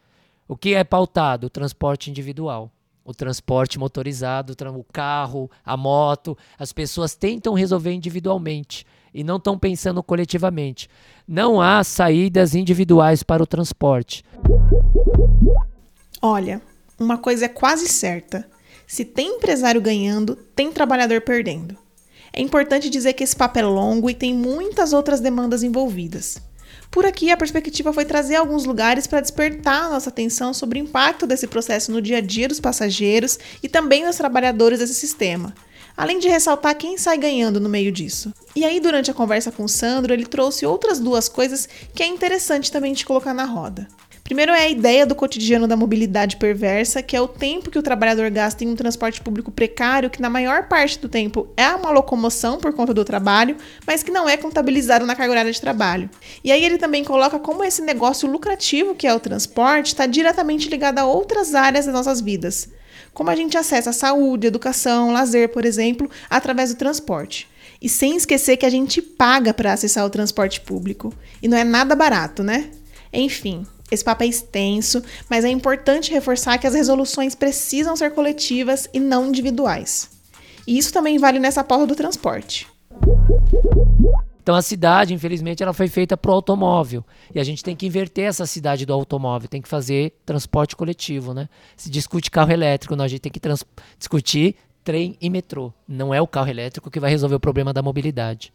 O 0.46 0.56
que 0.56 0.74
é 0.74 0.82
pautado? 0.82 1.46
O 1.46 1.50
transporte 1.50 2.10
individual. 2.10 2.70
O 3.04 3.14
transporte 3.14 3.78
motorizado, 3.78 4.54
o 4.74 4.84
carro, 4.84 5.50
a 5.64 5.76
moto. 5.76 6.36
As 6.58 6.72
pessoas 6.72 7.14
tentam 7.14 7.54
resolver 7.54 7.92
individualmente. 7.92 8.86
e 9.14 9.24
não 9.24 9.36
estão 9.36 9.58
pensando 9.58 10.02
coletivamente. 10.02 10.88
Não 11.26 11.62
há 11.62 11.82
saídas 11.82 12.54
individuais 12.54 13.22
para 13.22 13.42
o 13.42 13.46
transporte. 13.46 14.22
Olha, 16.20 16.60
uma 16.98 17.16
coisa 17.16 17.46
é 17.46 17.48
quase 17.48 17.88
certa: 17.88 18.46
se 18.88 19.04
tem 19.04 19.36
empresário 19.36 19.82
ganhando, 19.82 20.34
tem 20.56 20.72
trabalhador 20.72 21.20
perdendo. 21.20 21.76
É 22.32 22.40
importante 22.40 22.88
dizer 22.88 23.12
que 23.12 23.22
esse 23.22 23.36
papel 23.36 23.66
é 23.66 23.70
longo 23.70 24.08
e 24.08 24.14
tem 24.14 24.34
muitas 24.34 24.94
outras 24.94 25.20
demandas 25.20 25.62
envolvidas. 25.62 26.38
Por 26.90 27.04
aqui, 27.04 27.30
a 27.30 27.36
perspectiva 27.36 27.92
foi 27.92 28.06
trazer 28.06 28.36
alguns 28.36 28.64
lugares 28.64 29.06
para 29.06 29.20
despertar 29.20 29.84
a 29.84 29.90
nossa 29.90 30.08
atenção 30.08 30.54
sobre 30.54 30.80
o 30.80 30.82
impacto 30.82 31.26
desse 31.26 31.46
processo 31.46 31.92
no 31.92 32.00
dia 32.00 32.16
a 32.16 32.20
dia 32.22 32.48
dos 32.48 32.60
passageiros 32.60 33.38
e 33.62 33.68
também 33.68 34.06
dos 34.06 34.16
trabalhadores 34.16 34.78
desse 34.78 34.94
sistema, 34.94 35.52
além 35.94 36.18
de 36.18 36.28
ressaltar 36.28 36.74
quem 36.74 36.96
sai 36.96 37.18
ganhando 37.18 37.60
no 37.60 37.68
meio 37.68 37.92
disso. 37.92 38.32
E 38.56 38.64
aí, 38.64 38.80
durante 38.80 39.10
a 39.10 39.14
conversa 39.14 39.52
com 39.52 39.64
o 39.64 39.68
Sandro, 39.68 40.14
ele 40.14 40.24
trouxe 40.24 40.64
outras 40.64 40.98
duas 40.98 41.28
coisas 41.28 41.68
que 41.94 42.02
é 42.02 42.06
interessante 42.06 42.72
também 42.72 42.94
de 42.94 43.04
colocar 43.04 43.34
na 43.34 43.44
roda. 43.44 43.86
Primeiro 44.28 44.52
é 44.52 44.64
a 44.64 44.68
ideia 44.68 45.06
do 45.06 45.14
cotidiano 45.14 45.66
da 45.66 45.74
mobilidade 45.74 46.36
perversa, 46.36 47.02
que 47.02 47.16
é 47.16 47.20
o 47.20 47.26
tempo 47.26 47.70
que 47.70 47.78
o 47.78 47.82
trabalhador 47.82 48.30
gasta 48.30 48.62
em 48.62 48.68
um 48.68 48.76
transporte 48.76 49.22
público 49.22 49.50
precário, 49.50 50.10
que 50.10 50.20
na 50.20 50.28
maior 50.28 50.68
parte 50.68 50.98
do 50.98 51.08
tempo 51.08 51.48
é 51.56 51.66
uma 51.70 51.90
locomoção 51.90 52.58
por 52.58 52.74
conta 52.74 52.92
do 52.92 53.06
trabalho, 53.06 53.56
mas 53.86 54.02
que 54.02 54.10
não 54.10 54.28
é 54.28 54.36
contabilizado 54.36 55.06
na 55.06 55.16
carga 55.16 55.32
horária 55.32 55.50
de 55.50 55.58
trabalho. 55.58 56.10
E 56.44 56.52
aí 56.52 56.62
ele 56.62 56.76
também 56.76 57.02
coloca 57.02 57.38
como 57.38 57.64
esse 57.64 57.80
negócio 57.80 58.30
lucrativo 58.30 58.94
que 58.94 59.06
é 59.06 59.14
o 59.14 59.18
transporte 59.18 59.86
está 59.86 60.04
diretamente 60.04 60.68
ligado 60.68 60.98
a 60.98 61.06
outras 61.06 61.54
áreas 61.54 61.86
das 61.86 61.94
nossas 61.94 62.20
vidas. 62.20 62.68
Como 63.14 63.30
a 63.30 63.34
gente 63.34 63.56
acessa 63.56 63.88
a 63.88 63.94
saúde, 63.94 64.46
educação, 64.46 65.10
lazer, 65.10 65.48
por 65.48 65.64
exemplo, 65.64 66.10
através 66.28 66.68
do 66.68 66.76
transporte. 66.76 67.48
E 67.80 67.88
sem 67.88 68.14
esquecer 68.14 68.58
que 68.58 68.66
a 68.66 68.70
gente 68.70 69.00
paga 69.00 69.54
para 69.54 69.72
acessar 69.72 70.04
o 70.04 70.10
transporte 70.10 70.60
público. 70.60 71.14
E 71.42 71.48
não 71.48 71.56
é 71.56 71.64
nada 71.64 71.94
barato, 71.94 72.42
né? 72.42 72.68
Enfim, 73.10 73.66
esse 73.90 74.04
papo 74.04 74.22
é 74.22 74.26
extenso, 74.26 75.02
mas 75.28 75.44
é 75.44 75.48
importante 75.48 76.10
reforçar 76.10 76.58
que 76.58 76.66
as 76.66 76.74
resoluções 76.74 77.34
precisam 77.34 77.96
ser 77.96 78.10
coletivas 78.10 78.88
e 78.92 79.00
não 79.00 79.28
individuais. 79.28 80.10
E 80.66 80.76
isso 80.76 80.92
também 80.92 81.18
vale 81.18 81.38
nessa 81.38 81.64
porta 81.64 81.86
do 81.86 81.94
transporte. 81.94 82.66
Então 84.42 84.54
a 84.54 84.62
cidade, 84.62 85.12
infelizmente, 85.12 85.62
ela 85.62 85.74
foi 85.74 85.88
feita 85.88 86.16
para 86.16 86.30
o 86.30 86.34
automóvel. 86.34 87.04
E 87.34 87.40
a 87.40 87.44
gente 87.44 87.62
tem 87.62 87.76
que 87.76 87.86
inverter 87.86 88.24
essa 88.24 88.46
cidade 88.46 88.86
do 88.86 88.92
automóvel, 88.92 89.48
tem 89.48 89.60
que 89.60 89.68
fazer 89.68 90.14
transporte 90.24 90.74
coletivo, 90.74 91.34
né? 91.34 91.48
Se 91.76 91.90
discute 91.90 92.30
carro 92.30 92.50
elétrico, 92.50 92.96
não, 92.96 93.04
a 93.04 93.08
gente 93.08 93.20
tem 93.20 93.32
que 93.32 93.40
discutir 93.98 94.56
trem 94.82 95.16
e 95.20 95.28
metrô. 95.28 95.72
Não 95.86 96.14
é 96.14 96.20
o 96.22 96.26
carro 96.26 96.48
elétrico 96.48 96.90
que 96.90 96.98
vai 96.98 97.10
resolver 97.10 97.34
o 97.34 97.40
problema 97.40 97.74
da 97.74 97.82
mobilidade. 97.82 98.52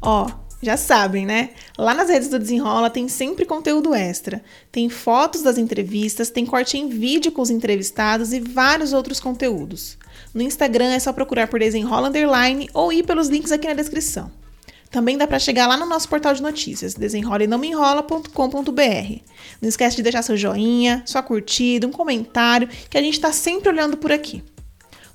Ó, 0.00 0.26
oh, 0.26 0.47
já 0.60 0.76
sabem, 0.76 1.24
né? 1.24 1.50
Lá 1.76 1.94
nas 1.94 2.08
redes 2.08 2.28
do 2.28 2.38
Desenrola 2.38 2.90
tem 2.90 3.08
sempre 3.08 3.44
conteúdo 3.44 3.94
extra. 3.94 4.42
Tem 4.72 4.88
fotos 4.88 5.42
das 5.42 5.56
entrevistas, 5.56 6.30
tem 6.30 6.44
corte 6.44 6.76
em 6.76 6.88
vídeo 6.88 7.30
com 7.30 7.42
os 7.42 7.50
entrevistados 7.50 8.32
e 8.32 8.40
vários 8.40 8.92
outros 8.92 9.20
conteúdos. 9.20 9.96
No 10.34 10.42
Instagram 10.42 10.92
é 10.92 10.98
só 10.98 11.12
procurar 11.12 11.46
por 11.46 11.60
Desenrola 11.60 12.08
Underline 12.08 12.68
ou 12.74 12.92
ir 12.92 13.04
pelos 13.04 13.28
links 13.28 13.52
aqui 13.52 13.68
na 13.68 13.74
descrição. 13.74 14.30
Também 14.90 15.18
dá 15.18 15.26
para 15.26 15.38
chegar 15.38 15.66
lá 15.66 15.76
no 15.76 15.86
nosso 15.86 16.08
portal 16.08 16.34
de 16.34 16.42
notícias, 16.42 16.94
desenrolenãoenrola.com.br. 16.94 19.22
Não 19.60 19.68
esquece 19.68 19.96
de 19.96 20.02
deixar 20.02 20.22
seu 20.22 20.36
joinha, 20.36 21.02
sua 21.06 21.22
curtida, 21.22 21.86
um 21.86 21.92
comentário, 21.92 22.68
que 22.88 22.96
a 22.96 23.02
gente 23.02 23.14
está 23.14 23.30
sempre 23.30 23.68
olhando 23.68 23.98
por 23.98 24.10
aqui. 24.10 24.42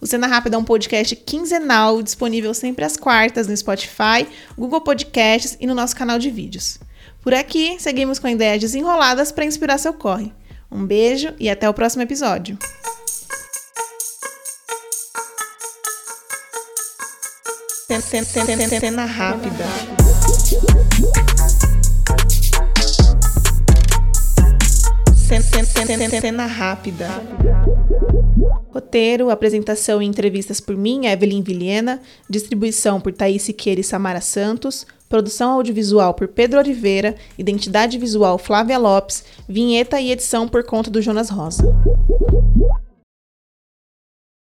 O 0.04 0.06
Cena 0.06 0.28
Rápida 0.28 0.58
é 0.58 0.60
um 0.60 0.66
podcast 0.66 1.16
quinzenal, 1.16 2.04
disponível 2.04 2.54
sempre 2.54 2.84
às 2.84 2.98
quartas 2.98 3.48
no 3.48 3.56
Spotify, 3.56 4.28
Google 4.58 4.82
Podcasts 4.82 5.56
e 5.62 5.66
no 5.66 5.74
nosso 5.74 5.96
canal 5.96 6.20
de 6.20 6.30
vídeos. 6.30 6.78
Por 7.22 7.34
aqui, 7.34 7.78
seguimos 7.80 8.20
com 8.20 8.28
ideias 8.28 8.60
desenroladas 8.60 9.32
para 9.32 9.46
inspirar 9.46 9.78
seu 9.78 9.94
corre. 9.94 10.34
Um 10.70 10.86
beijo 10.86 11.34
e 11.40 11.50
até 11.50 11.70
o 11.70 11.74
próximo 11.74 12.04
episódio. 12.04 12.58
Cena 18.82 19.06
Rápida. 19.06 19.64
Cena 26.22 26.46
Rápida. 26.46 27.10
Roteiro, 28.70 29.30
apresentação 29.30 30.02
e 30.02 30.06
entrevistas 30.06 30.60
por 30.60 30.76
mim, 30.76 31.08
Evelyn 31.08 31.42
Vilhena. 31.42 32.02
Distribuição 32.30 33.02
por 33.02 33.12
Thaís 33.14 33.42
Siqueira 33.42 33.82
e 33.82 33.84
Samara 33.84 34.22
Santos. 34.22 34.86
Produção 35.10 35.52
audiovisual 35.52 36.14
por 36.14 36.28
Pedro 36.28 36.60
Oliveira. 36.60 37.16
Identidade 37.38 37.98
visual 37.98 38.38
Flávia 38.38 38.78
Lopes. 38.78 39.24
Vinheta 39.48 40.00
e 40.00 40.12
edição 40.12 40.48
por 40.48 40.64
conta 40.64 40.90
do 40.90 41.02
Jonas 41.02 41.30
Rosa. 41.30 41.64